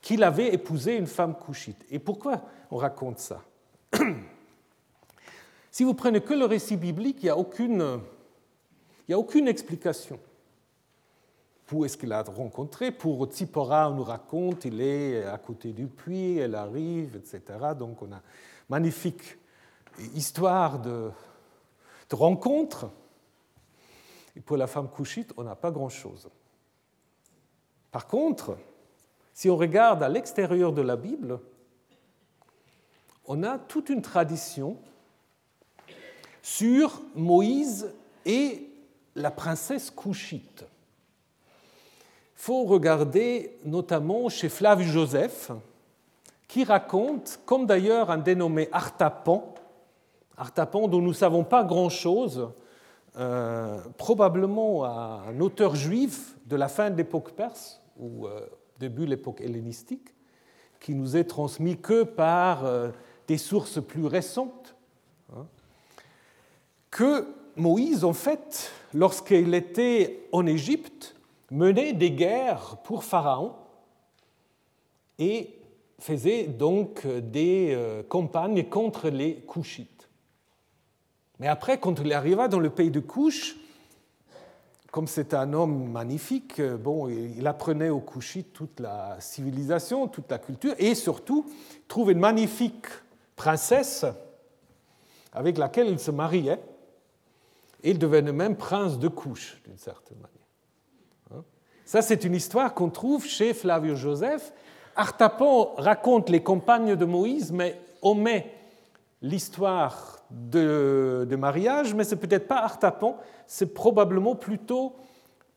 [0.00, 1.84] qu'il avait épousé une femme couchite.
[1.90, 3.42] Et pourquoi on raconte ça?
[5.72, 8.00] Si vous prenez que le récit biblique, il n'y a, aucune,
[9.06, 10.18] il a aucune explication.
[11.70, 12.90] Où est-ce qu'il a rencontré?
[12.90, 17.40] Pour Tsipora, on nous raconte, il est à côté du puits, elle arrive, etc.
[17.78, 18.20] Donc on a
[18.70, 19.36] magnifique
[20.14, 21.10] histoire de,
[22.08, 22.90] de rencontre.
[24.36, 26.30] Et pour la femme couchite, on n'a pas grand-chose.
[27.90, 28.56] Par contre,
[29.34, 31.40] si on regarde à l'extérieur de la Bible,
[33.26, 34.78] on a toute une tradition
[36.40, 37.92] sur Moïse
[38.24, 38.70] et
[39.14, 40.64] la princesse couchite
[42.40, 45.50] faut regarder notamment chez Flavius Joseph,
[46.50, 49.54] qui raconte, comme d'ailleurs un dénommé Artapan,
[50.36, 52.50] Artapan dont nous ne savons pas grand-chose,
[53.16, 58.40] euh, probablement un auteur juif de la fin de l'époque perse ou euh,
[58.80, 60.08] début de l'époque hellénistique,
[60.80, 62.90] qui nous est transmis que par euh,
[63.28, 64.74] des sources plus récentes,
[65.32, 65.46] hein,
[66.90, 71.14] que Moïse, en fait, lorsqu'il était en Égypte,
[71.52, 73.54] menait des guerres pour Pharaon
[75.20, 75.59] et
[76.00, 80.08] faisait donc des euh, campagnes contre les Couchites.
[81.38, 83.56] Mais après, quand il arriva dans le pays de Couche,
[84.90, 90.30] comme c'est un homme magnifique, euh, bon, il apprenait aux Couchites toute la civilisation, toute
[90.30, 91.46] la culture, et surtout
[91.86, 92.86] trouvait une magnifique
[93.36, 94.04] princesse
[95.32, 96.60] avec laquelle il se mariait,
[97.82, 100.40] et il devenait même prince de Couche, d'une certaine manière.
[101.90, 104.52] Ça, c'est une histoire qu'on trouve chez Flavio Joseph.
[105.00, 108.52] Artapan raconte les campagnes de Moïse, mais omet
[109.22, 114.92] l'histoire de, mariage, mais c'est peut-être pas Artapan, c'est probablement plutôt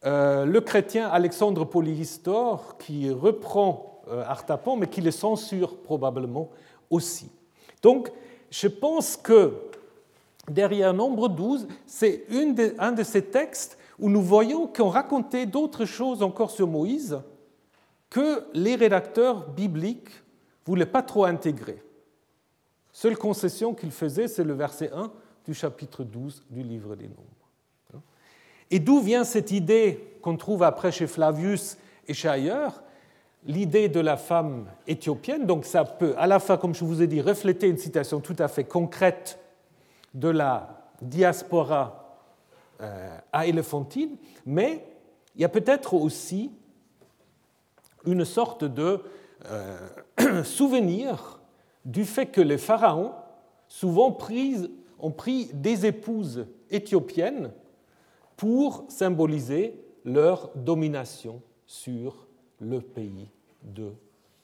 [0.06, 6.50] euh, le chrétien Alexandre Polyhistor qui reprend euh, Artapan, mais qui le censure probablement
[6.90, 7.30] aussi.
[7.82, 8.14] Donc,
[8.50, 9.56] je pense que
[10.48, 12.24] derrière Nombre 12, c'est
[12.80, 17.20] un de ces textes où nous voyons qu'on racontait d'autres choses encore sur Moïse
[18.14, 21.82] que les rédacteurs bibliques ne voulaient pas trop intégrer.
[22.92, 25.12] Seule concession qu'ils faisaient, c'est le verset 1
[25.48, 28.04] du chapitre 12 du livre des Nombres.
[28.70, 31.76] Et d'où vient cette idée qu'on trouve après chez Flavius
[32.08, 32.84] et chez ailleurs,
[33.46, 35.48] l'idée de la femme éthiopienne?
[35.48, 38.36] Donc ça peut à la fois, comme je vous ai dit, refléter une situation tout
[38.38, 39.40] à fait concrète
[40.14, 42.20] de la diaspora
[42.80, 44.86] euh, à Éléphantine, mais
[45.36, 46.52] il y a peut-être aussi
[48.06, 49.02] une sorte de
[49.46, 51.40] euh, souvenir
[51.86, 53.12] du fait que les pharaons,
[53.68, 54.18] souvent
[55.00, 57.52] ont pris des épouses éthiopiennes
[58.38, 62.28] pour symboliser leur domination sur
[62.60, 63.30] le pays
[63.62, 63.94] de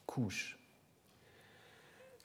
[0.05, 0.57] Couche.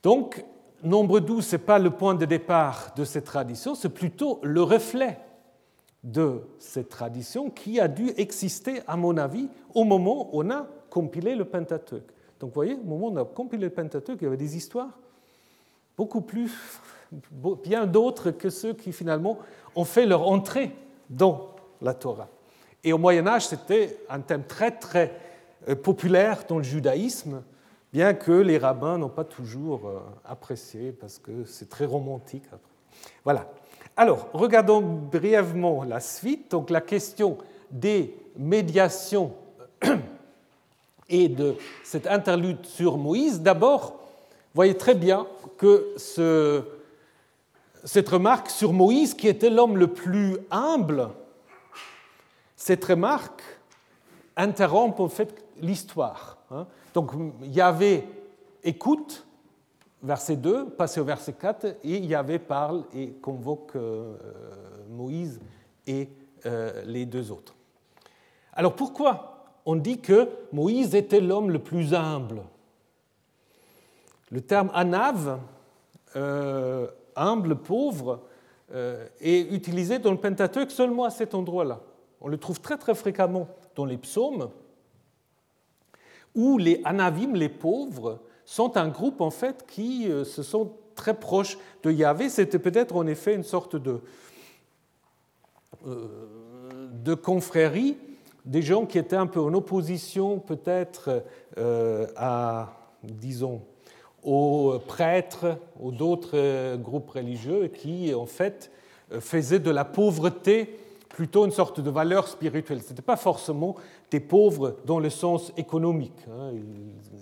[0.03, 0.45] Donc,
[0.83, 4.63] nombre 12, ce n'est pas le point de départ de cette tradition, c'est plutôt le
[4.63, 5.19] reflet
[6.03, 10.67] de cette tradition qui a dû exister, à mon avis, au moment où on a
[10.95, 12.07] compilé le Pentateuque.
[12.39, 14.57] Donc vous voyez, au moment où on a compilé le Pentateuque, il y avait des
[14.57, 14.97] histoires
[15.97, 16.53] beaucoup plus,
[17.65, 19.39] bien d'autres que ceux qui finalement
[19.75, 20.71] ont fait leur entrée
[21.11, 22.29] dans la Torah.
[22.85, 25.19] Et au Moyen Âge, c'était un thème très très
[25.69, 27.43] euh, populaire dans le judaïsme,
[27.93, 32.45] bien que les rabbins n'ont pas toujours euh, apprécié parce que c'est très romantique.
[33.25, 33.51] Voilà.
[33.97, 36.53] Alors, regardons brièvement la suite.
[36.53, 37.39] Donc, la question
[37.73, 39.33] des médiations
[41.09, 43.41] et de cette interlude sur Moïse.
[43.41, 44.01] D'abord,
[44.55, 45.27] voyez très bien
[45.59, 45.95] que
[47.85, 51.11] cette remarque sur Moïse, qui était l'homme le plus humble,
[52.57, 53.43] cette remarque
[54.37, 56.39] interrompt en fait l'histoire.
[56.51, 56.67] Hein.
[56.95, 58.09] Donc Yahvé
[58.63, 59.27] écoute,
[60.03, 64.17] verset 2, passé au verset 4, et Yahvé parle et convoque euh,
[64.89, 65.41] Moïse
[65.87, 66.09] et
[66.47, 67.55] euh, les deux autres.
[68.53, 69.34] Alors pourquoi
[69.67, 72.43] on dit que Moïse était l'homme le plus humble
[74.31, 75.39] Le terme anav,
[76.17, 76.87] euh,
[77.17, 78.21] humble, pauvre,
[79.21, 81.81] est utilisé dans le Pentateuque seulement à cet endroit-là.
[82.21, 83.47] On le trouve très très fréquemment
[83.77, 84.49] dans les psaumes,
[86.35, 91.15] où les Anavim, les pauvres, sont un groupe en fait qui euh, se sont très
[91.15, 92.29] proches de Yahvé.
[92.29, 94.01] C'était peut-être en effet une sorte euh,
[95.85, 97.97] de confrérie,
[98.45, 101.25] des gens qui étaient un peu en opposition peut-être
[101.59, 102.73] euh, à,
[103.03, 103.63] disons,
[104.23, 108.71] aux prêtres ou d'autres groupes religieux qui en fait
[109.21, 110.79] faisaient de la pauvreté
[111.15, 112.83] plutôt une sorte de valeur spirituelle.
[112.83, 113.77] Ce n'était pas forcément
[114.11, 116.27] des pauvres dans le sens économique.
[116.29, 116.51] Hein.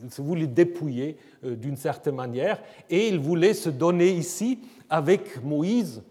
[0.02, 4.58] Ils se voulaient dépouiller euh, d'une certaine manière et ils voulaient se donner ici
[4.88, 6.02] avec Moïse,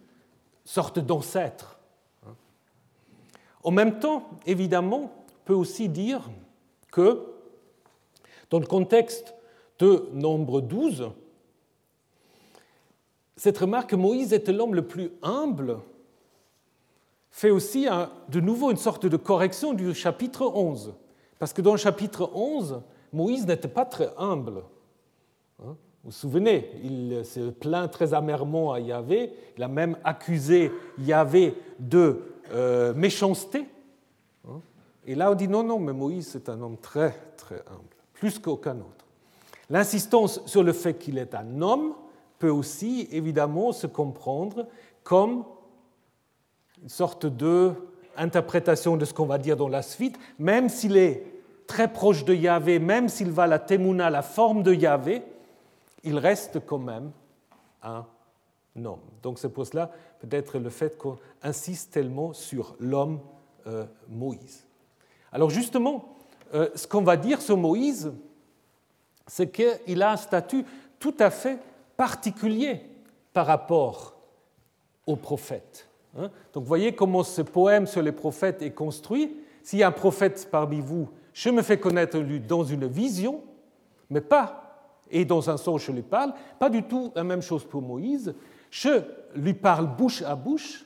[0.64, 1.80] sorte d'ancêtre.
[3.64, 6.30] En même temps, évidemment, on peut aussi dire
[6.92, 7.26] que
[8.50, 9.36] dans le contexte
[9.80, 11.12] de Nombre 12,
[13.36, 15.80] cette remarque Moïse était l'homme le plus humble
[17.32, 17.88] fait aussi
[18.30, 20.94] de nouveau une sorte de correction du chapitre 11.
[21.40, 22.82] Parce que dans le chapitre 11,
[23.14, 24.64] Moïse n'était pas très humble.
[25.60, 25.76] Hein?
[26.04, 31.56] vous vous souvenez, il se plaint très amèrement à Yahvé, il a même accusé Yahvé
[31.80, 33.68] de euh, méchanceté.
[34.48, 34.60] Hein.
[35.06, 38.40] et là, on dit non, non, mais Moïse est un homme très, très humble, plus
[38.40, 39.06] qu'aucun autre.
[39.70, 41.94] L'insistance sur le fait qu'il est un homme
[42.40, 44.68] peut aussi évidemment se comprendre
[45.04, 45.46] comme
[46.82, 47.74] une sorte de
[48.18, 51.24] interprétation de ce qu'on va dire dans la suite, même s'il est
[51.68, 55.22] très proche de Yahvé, même s'il va la Temuna, la forme de Yahvé,
[56.04, 57.12] il reste quand même
[57.82, 58.06] un
[58.84, 59.00] homme.
[59.24, 63.20] Donc c'est pour cela peut-être le fait qu'on insiste tellement sur l'homme
[63.68, 64.66] euh, Moïse.
[65.32, 66.16] Alors justement,
[66.54, 68.14] euh, ce qu'on va dire sur Moïse,
[69.28, 70.66] c'est qu'il a un statut
[71.00, 71.60] tout à fait
[71.98, 72.82] particulier
[73.34, 74.16] par rapport
[75.08, 75.88] aux prophètes.
[76.18, 76.30] Hein.
[76.54, 79.38] Donc voyez comment ce poème sur les prophètes est construit.
[79.64, 83.42] S'il y a un prophète parmi vous, je me fais connaître lui dans une vision,
[84.10, 84.62] mais pas,
[85.10, 88.34] et dans un songe je lui parle, pas du tout la même chose pour Moïse.
[88.72, 89.04] Je
[89.36, 90.84] lui parle bouche à bouche,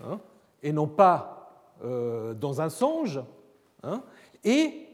[0.00, 0.18] hein,
[0.60, 3.22] et non pas euh, dans un songe,
[3.84, 4.02] hein,
[4.42, 4.88] et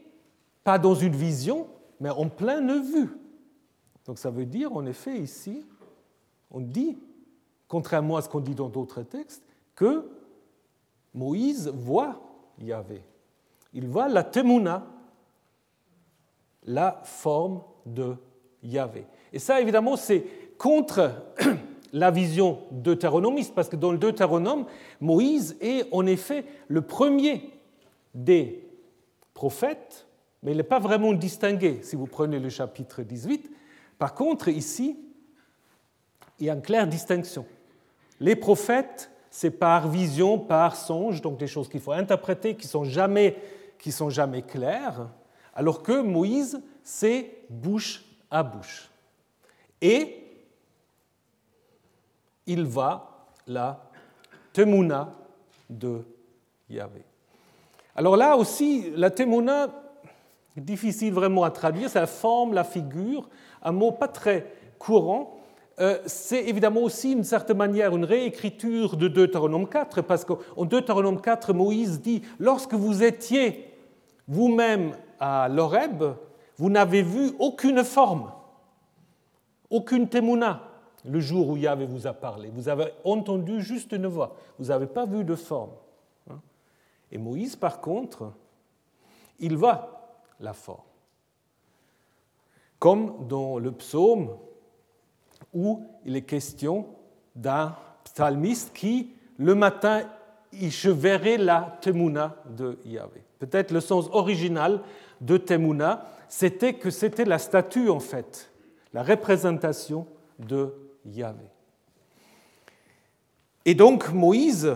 [0.63, 1.67] pas dans une vision,
[1.99, 3.09] mais en pleine vue.
[4.05, 5.65] Donc ça veut dire, en effet, ici,
[6.51, 6.97] on dit
[7.71, 9.45] contrairement à ce qu'on dit dans d'autres textes,
[9.75, 10.05] que
[11.13, 12.19] Moïse voit
[12.59, 13.01] Yahvé.
[13.71, 14.85] Il voit la temuna,
[16.65, 18.17] la forme de
[18.61, 19.05] Yahvé.
[19.31, 20.25] Et ça, évidemment, c'est
[20.57, 21.13] contre
[21.93, 24.65] la vision deutéronomiste, parce que dans le Deutéronome,
[24.99, 27.49] Moïse est en effet le premier
[28.13, 28.67] des
[29.33, 30.07] prophètes,
[30.43, 33.49] mais il n'est pas vraiment distingué si vous prenez le chapitre 18.
[33.97, 34.97] Par contre, ici,
[36.39, 37.45] il y a une claire distinction.
[38.19, 42.83] Les prophètes, c'est par vision, par songe, donc des choses qu'il faut interpréter, qui sont
[42.83, 43.37] jamais,
[43.77, 45.07] qui sont jamais claires,
[45.53, 48.89] alors que Moïse, c'est bouche à bouche.
[49.81, 50.20] Et
[52.51, 53.81] il va la
[54.53, 55.09] temuna
[55.69, 56.03] de
[56.69, 57.03] Yahvé.
[57.95, 59.69] Alors là aussi, la temuna,
[60.57, 63.29] difficile vraiment à traduire, c'est la forme, la figure,
[63.63, 65.37] un mot pas très courant.
[65.79, 71.21] Euh, c'est évidemment aussi, d'une certaine manière, une réécriture de Deutéronome 4, parce qu'en Deutéronome
[71.21, 73.73] 4, Moïse dit Lorsque vous étiez
[74.27, 76.03] vous-même à l'Oreb,
[76.57, 78.31] vous n'avez vu aucune forme,
[79.69, 80.70] aucune témouna
[81.05, 82.49] le jour où Yahvé vous a parlé.
[82.53, 85.71] Vous avez entendu juste une voix, vous n'avez pas vu de forme.
[86.29, 86.39] Hein.
[87.11, 88.31] Et Moïse, par contre,
[89.39, 90.79] il voit la forme.
[92.79, 94.37] Comme dans le psaume
[95.53, 96.87] où il est question
[97.35, 100.03] d'un psalmiste qui, le matin,
[100.53, 103.23] je verrai la Temuna de Yahvé.
[103.39, 104.81] Peut-être le sens original
[105.19, 108.51] de Temuna, c'était que c'était la statue, en fait,
[108.93, 110.07] la représentation
[110.39, 110.73] de
[111.05, 111.45] Yahvé.
[113.65, 114.75] Et donc Moïse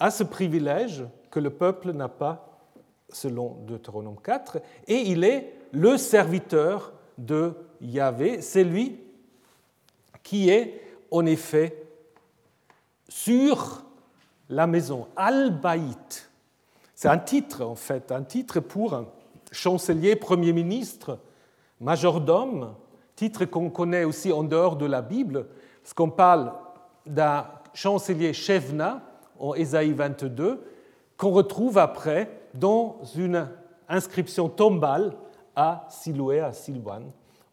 [0.00, 2.54] a ce privilège que le peuple n'a pas
[3.10, 8.40] selon Deutéronome 4, et il est le serviteur de Yahvé.
[8.40, 8.98] C'est lui
[10.22, 11.84] qui est en effet
[13.08, 13.84] sur
[14.48, 16.30] la maison, Al-Baït.
[16.94, 19.06] C'est un titre en fait, un titre pour un
[19.52, 21.18] chancelier, premier ministre,
[21.80, 22.74] majordome,
[23.14, 25.46] titre qu'on connaît aussi en dehors de la Bible,
[25.84, 26.50] parce qu'on parle
[27.04, 29.02] d'un chancelier Shevna
[29.38, 30.64] en Ésaïe 22,
[31.18, 33.50] qu'on retrouve après dans une
[33.86, 35.14] inscription tombale
[35.54, 37.12] à Siloué, à Silwan,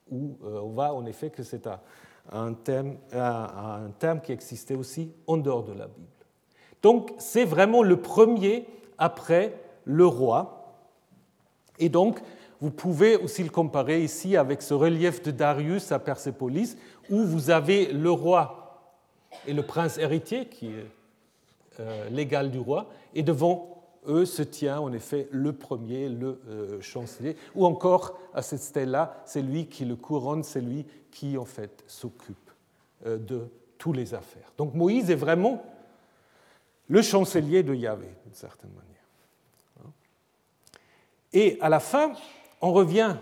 [0.10, 1.68] où euh, on voit en effet que c'est
[2.32, 6.08] un, thème, un terme qui existait aussi en dehors de la Bible.
[6.82, 8.66] Donc c'est vraiment le premier
[8.98, 10.78] après le roi.
[11.80, 12.22] Et donc
[12.62, 16.78] vous pouvez aussi le comparer ici avec ce relief de Darius à Persépolis,
[17.10, 18.98] où vous avez le roi
[19.48, 20.86] et le prince héritier, qui est
[21.80, 26.82] euh, l'égal du roi, et devant eux se tient en effet le premier, le euh,
[26.82, 31.46] chancelier, ou encore à cette stèle-là, c'est lui qui le couronne, c'est lui qui en
[31.46, 32.52] fait s'occupe
[33.08, 33.48] euh, de
[33.80, 34.54] toutes les affaires.
[34.58, 35.64] Donc Moïse est vraiment
[36.88, 38.88] le chancelier de Yahvé, d'une certaine manière.
[41.34, 42.14] Et à la fin,
[42.62, 43.16] on revient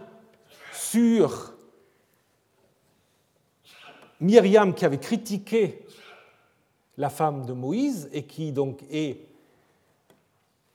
[0.73, 1.53] sur
[4.19, 5.85] Myriam qui avait critiqué
[6.97, 9.25] la femme de Moïse et qui donc est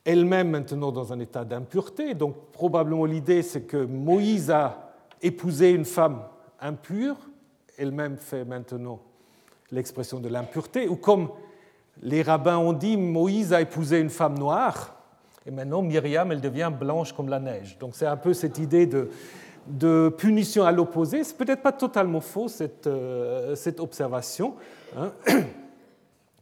[0.04, 2.14] elle-même maintenant dans un état d'impureté.
[2.14, 6.22] Donc probablement l'idée c'est que Moïse a épousé une femme
[6.60, 7.16] impure,
[7.76, 9.00] elle-même fait maintenant
[9.70, 11.28] l'expression de l'impureté, ou comme
[12.02, 14.93] les rabbins ont dit, Moïse a épousé une femme noire,
[15.46, 17.76] et maintenant Myriam, elle devient blanche comme la neige.
[17.78, 21.22] Donc c'est un peu cette idée de, punition à l'opposé.
[21.22, 24.54] C'est peut-être pas totalement faux cette, euh, cette observation.
[24.96, 25.12] Hein.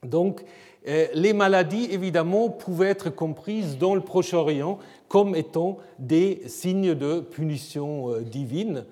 [0.04, 0.44] Donc
[0.86, 4.78] euh, les maladies, évidemment, pouvaient être comprises dans le Proche-Orient
[5.08, 8.84] comme étant des signes de punition euh, divine.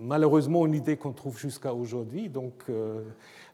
[0.00, 2.28] malheureusement, une idée qu'on trouve jusqu'à aujourd'hui.
[2.28, 2.64] Donc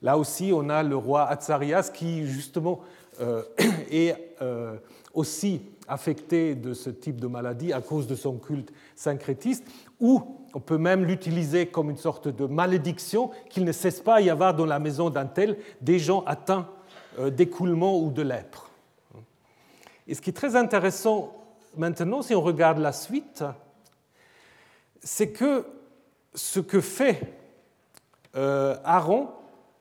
[0.03, 2.81] là aussi, on a le roi Atzarias qui, justement,
[3.91, 4.17] est
[5.15, 9.65] aussi affecté de ce type de maladie à cause de son culte syncrétiste,
[10.01, 14.31] ou on peut même l'utiliser comme une sorte de malédiction qu'il ne cesse pas y
[14.31, 16.69] avoir dans la maison d'un tel des gens atteints
[17.19, 18.71] euh, d'écoulement ou de lèpre.
[20.09, 21.35] Et ce qui est très intéressant
[21.77, 23.45] maintenant, si on regarde la suite,
[25.03, 25.67] c'est que
[26.35, 27.21] ce que fait
[28.35, 29.29] euh, Aaron,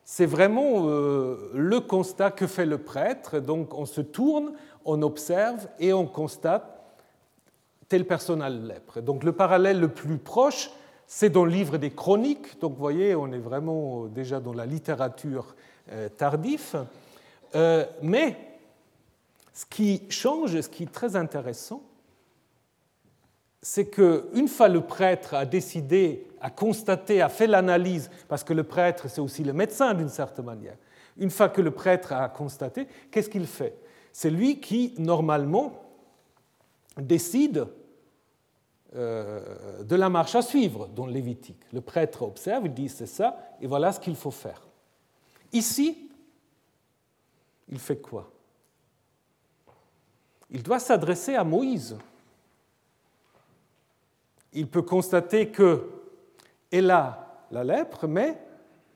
[0.06, 3.40] c'est vraiment euh, le constat que fait le prêtre.
[3.40, 4.54] Donc on se tourne,
[4.86, 6.72] on observe et on constate
[7.90, 9.02] telle personne a le lèpre.
[9.02, 10.72] Donc le parallèle le plus proche,
[11.08, 12.60] c'est dans le livre des chroniques.
[12.60, 15.56] Donc vous voyez, on est vraiment déjà dans la littérature
[15.92, 16.86] euh, tardive.
[17.56, 18.38] Euh, mais
[19.54, 21.82] ce qui change, ce qui est très intéressant,
[23.62, 28.64] c'est qu'une fois le prêtre a décidé, a constaté, a fait l'analyse, parce que le
[28.64, 30.78] prêtre, c'est aussi le médecin d'une certaine manière,
[31.18, 33.76] une fois que le prêtre a constaté, qu'est-ce qu'il fait?
[34.12, 35.74] C'est lui qui, normalement,
[36.98, 37.66] décide
[38.96, 41.60] euh, de la marche à suivre dans le Lévitique.
[41.74, 44.62] Le prêtre observe, il dit c'est ça, et voilà ce qu'il faut faire.
[45.52, 46.12] Ici,
[47.70, 48.32] il fait quoi?
[50.52, 51.98] Il doit s'adresser à Moïse.
[54.54, 55.50] Il peut constater
[56.70, 58.38] qu'elle a la lèpre, mais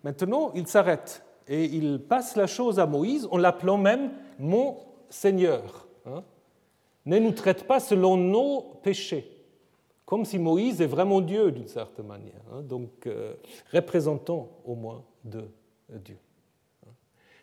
[0.03, 4.77] maintenant il s'arrête et il passe la chose à Moïse en l'appelant même mon
[5.09, 5.87] Seigneur.
[6.05, 6.23] Hein.
[7.05, 9.39] ne nous traite pas selon nos péchés
[10.09, 12.63] comme si Moïse est vraiment Dieu d'une certaine manière, hein.
[12.63, 13.35] donc euh,
[13.71, 15.43] représentant au moins de
[15.87, 16.17] Dieu.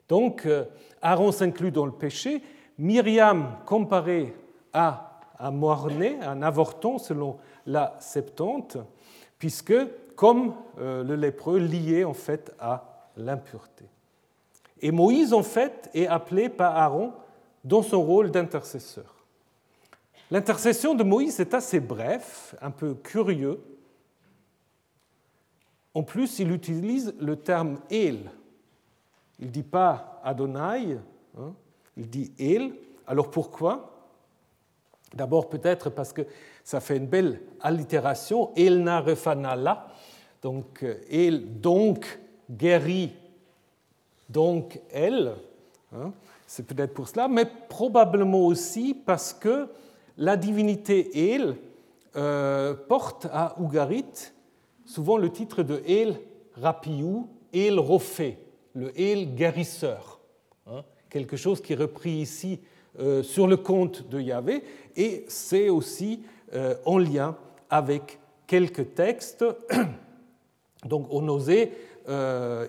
[0.09, 0.65] Donc euh,
[1.01, 2.43] Aaron s'inclut dans le péché,
[2.77, 4.35] Myriam comparée
[4.73, 8.79] à un mort-né, un avorton selon la Septante,
[9.39, 9.75] puisque,
[10.17, 13.85] comme euh, le lépreux, lié en fait à l'impureté.
[14.81, 17.13] Et Moïse, en fait, est appelé par Aaron
[17.63, 19.15] dans son rôle d'intercesseur.
[20.31, 23.61] L'intercession de Moïse est assez bref, un peu curieux.
[25.95, 28.31] En plus, il utilise le terme El.
[29.39, 30.99] Il ne dit pas Adonai,
[31.39, 31.55] hein,
[31.97, 32.75] il dit El.
[33.07, 33.93] Alors pourquoi?
[35.15, 36.23] D'abord peut-être parce que
[36.65, 39.89] ça fait une belle allitération, El na refanala,
[40.47, 43.11] donc El donc guérit,
[44.29, 45.35] donc elle.
[45.93, 46.13] Hein,
[46.47, 49.67] c'est peut-être pour cela, mais probablement aussi parce que
[50.17, 51.57] la divinité El
[52.15, 54.31] euh, porte à Ougarit
[54.85, 56.21] souvent le titre de El
[56.55, 58.39] Rapiou, El Rophé,
[58.73, 60.21] le El guérisseur,
[60.69, 62.61] hein, quelque chose qui est repris ici
[63.01, 64.63] euh, sur le compte de Yahvé,
[64.95, 66.23] et c'est aussi
[66.55, 67.37] euh, en lien
[67.69, 69.45] avec quelques textes.
[70.87, 71.73] Donc on osait,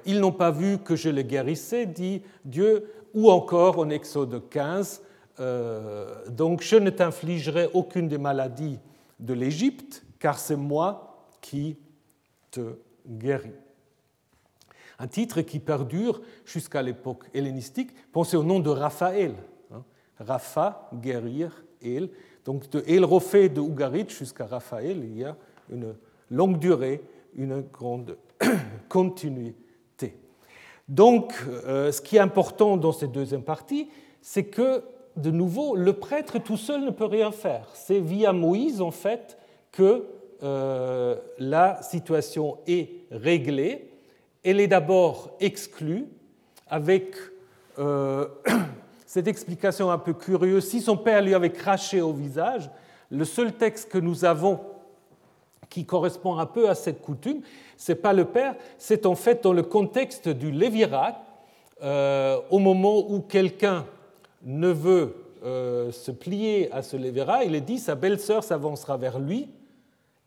[0.06, 5.02] ils n'ont pas vu que je les guérissais, dit Dieu, ou encore en Exode 15,
[5.40, 8.80] euh, donc je ne t'infligerai aucune des maladies
[9.20, 11.78] de l'Égypte, car c'est moi qui
[12.52, 12.76] te
[13.08, 13.52] guéris.
[15.00, 17.92] Un titre qui perdure jusqu'à l'époque hellénistique.
[18.12, 19.36] Pensez au nom de Raphaël.
[19.72, 19.84] Hein.
[20.20, 22.10] Rapha, guérir, El.
[22.46, 25.36] Donc de El de Ougarit jusqu'à Raphaël, il y a
[25.72, 25.94] une
[26.32, 27.04] longue durée,
[27.36, 28.18] une grande
[28.90, 30.18] continuité.
[30.88, 33.90] Donc, euh, ce qui est important dans cette deuxième partie,
[34.22, 34.84] c'est que
[35.18, 37.70] de nouveau, le prêtre tout seul ne peut rien faire.
[37.74, 39.38] C'est via Moïse, en fait,
[39.72, 40.06] que
[40.44, 43.92] euh, la situation est réglée.
[44.44, 46.06] Elle est d'abord exclue
[46.68, 47.16] avec
[47.80, 48.28] euh,
[49.06, 50.68] cette explication un peu curieuse.
[50.68, 52.70] Si son père lui avait craché au visage,
[53.10, 54.60] le seul texte que nous avons
[55.70, 57.42] qui correspond un peu à cette coutume,
[57.78, 61.24] ce n'est pas le père, c'est en fait dans le contexte du Lévirat,
[61.84, 63.86] euh, au moment où quelqu'un
[64.44, 69.20] ne veut euh, se plier à ce Lévéra, il est dit sa belle-sœur s'avancera vers
[69.20, 69.50] lui,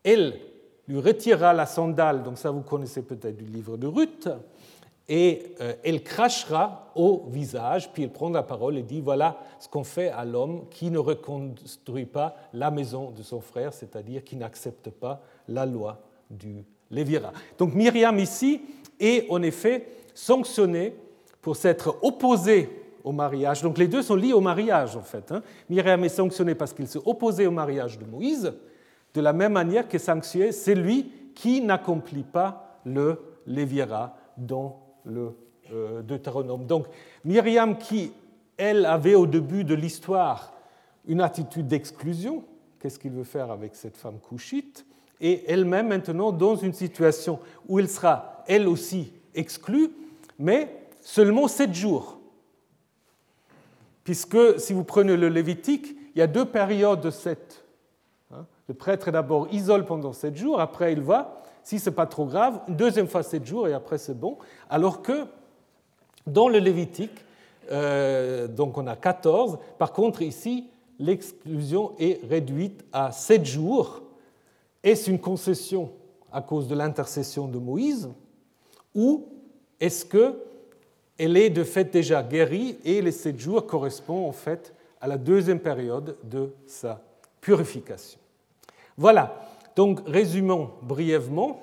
[0.04, 0.38] elle
[0.86, 4.28] lui retirera la sandale, donc ça vous connaissez peut-être du livre de Ruth,
[5.08, 9.68] et euh, elle crachera au visage, puis elle prend la parole et dit voilà ce
[9.68, 14.36] qu'on fait à l'homme qui ne reconstruit pas la maison de son frère, c'est-à-dire qui
[14.36, 17.32] n'accepte pas la loi du Lévira.
[17.58, 18.60] Donc Myriam ici
[18.98, 20.94] est en effet sanctionnée
[21.40, 22.68] pour s'être opposée
[23.02, 23.62] au mariage.
[23.62, 25.32] Donc les deux sont liés au mariage en fait.
[25.32, 25.42] Hein.
[25.68, 28.52] Myriam est sanctionné parce qu'il s'est opposé au mariage de Moïse,
[29.14, 35.32] de la même manière que sanctionné c'est lui qui n'accomplit pas le Lévira dans le
[35.72, 36.66] euh, Deutéronome.
[36.66, 36.86] Donc
[37.24, 38.12] Myriam qui,
[38.56, 40.52] elle, avait au début de l'histoire
[41.06, 42.44] une attitude d'exclusion,
[42.78, 44.84] qu'est-ce qu'il veut faire avec cette femme couchite,
[45.20, 49.90] et elle-même maintenant dans une situation où elle sera elle aussi exclue,
[50.38, 52.20] mais seulement sept jours
[54.10, 57.64] puisque si vous prenez le Lévitique, il y a deux périodes de sept.
[58.32, 58.44] Hein.
[58.68, 62.24] Le prêtre d'abord isole pendant sept jours, après il va, si ce n'est pas trop
[62.24, 64.38] grave, une deuxième fois sept jours et après c'est bon.
[64.68, 65.26] Alors que
[66.26, 67.24] dans le Lévitique,
[67.70, 70.68] euh, donc on a 14, par contre ici,
[70.98, 74.02] l'exclusion est réduite à sept jours.
[74.82, 75.92] Est-ce une concession
[76.32, 78.10] à cause de l'intercession de Moïse
[78.96, 79.28] ou
[79.78, 80.42] est-ce que
[81.18, 85.18] elle est de fait déjà guérie et les sept jours correspondent en fait à la
[85.18, 87.00] deuxième période de sa
[87.40, 88.18] purification?
[88.96, 89.49] Voilà,
[89.80, 91.62] donc résumons brièvement.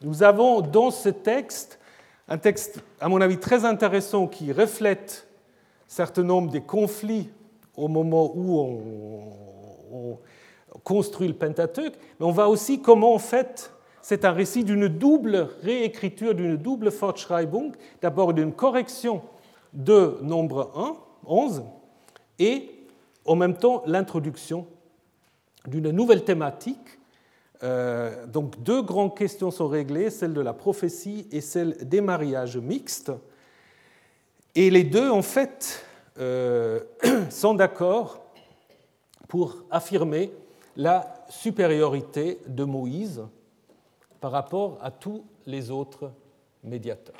[0.00, 1.78] Nous avons dans ce texte
[2.26, 5.28] un texte, à mon avis, très intéressant qui reflète
[5.82, 7.28] un certain nombre des conflits
[7.76, 8.58] au moment où
[9.92, 10.18] on,
[10.82, 13.70] construit le Pentateuque, mais on voit aussi comment, en fait,
[14.00, 19.20] c'est un récit d'une double réécriture, d'une double Fortschreibung, d'abord d'une correction
[19.74, 20.96] de nombre 1,
[21.26, 21.62] 11,
[22.38, 22.70] et
[23.26, 24.66] en même temps l'introduction
[25.66, 26.97] d'une nouvelle thématique.
[27.62, 32.56] Euh, donc deux grandes questions sont réglées, celle de la prophétie et celle des mariages
[32.56, 33.12] mixtes.
[34.54, 35.84] Et les deux, en fait,
[36.18, 36.80] euh,
[37.30, 38.20] sont d'accord
[39.28, 40.32] pour affirmer
[40.76, 43.22] la supériorité de Moïse
[44.20, 46.10] par rapport à tous les autres
[46.62, 47.14] médiateurs.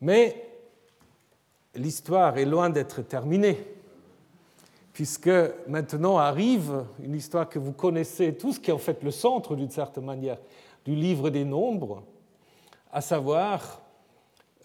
[0.00, 0.48] Mais
[1.74, 3.64] l'histoire est loin d'être terminée,
[4.92, 5.30] puisque
[5.66, 9.70] maintenant arrive une histoire que vous connaissez tous, qui est en fait le centre, d'une
[9.70, 10.38] certaine manière,
[10.84, 12.02] du livre des nombres,
[12.92, 13.80] à savoir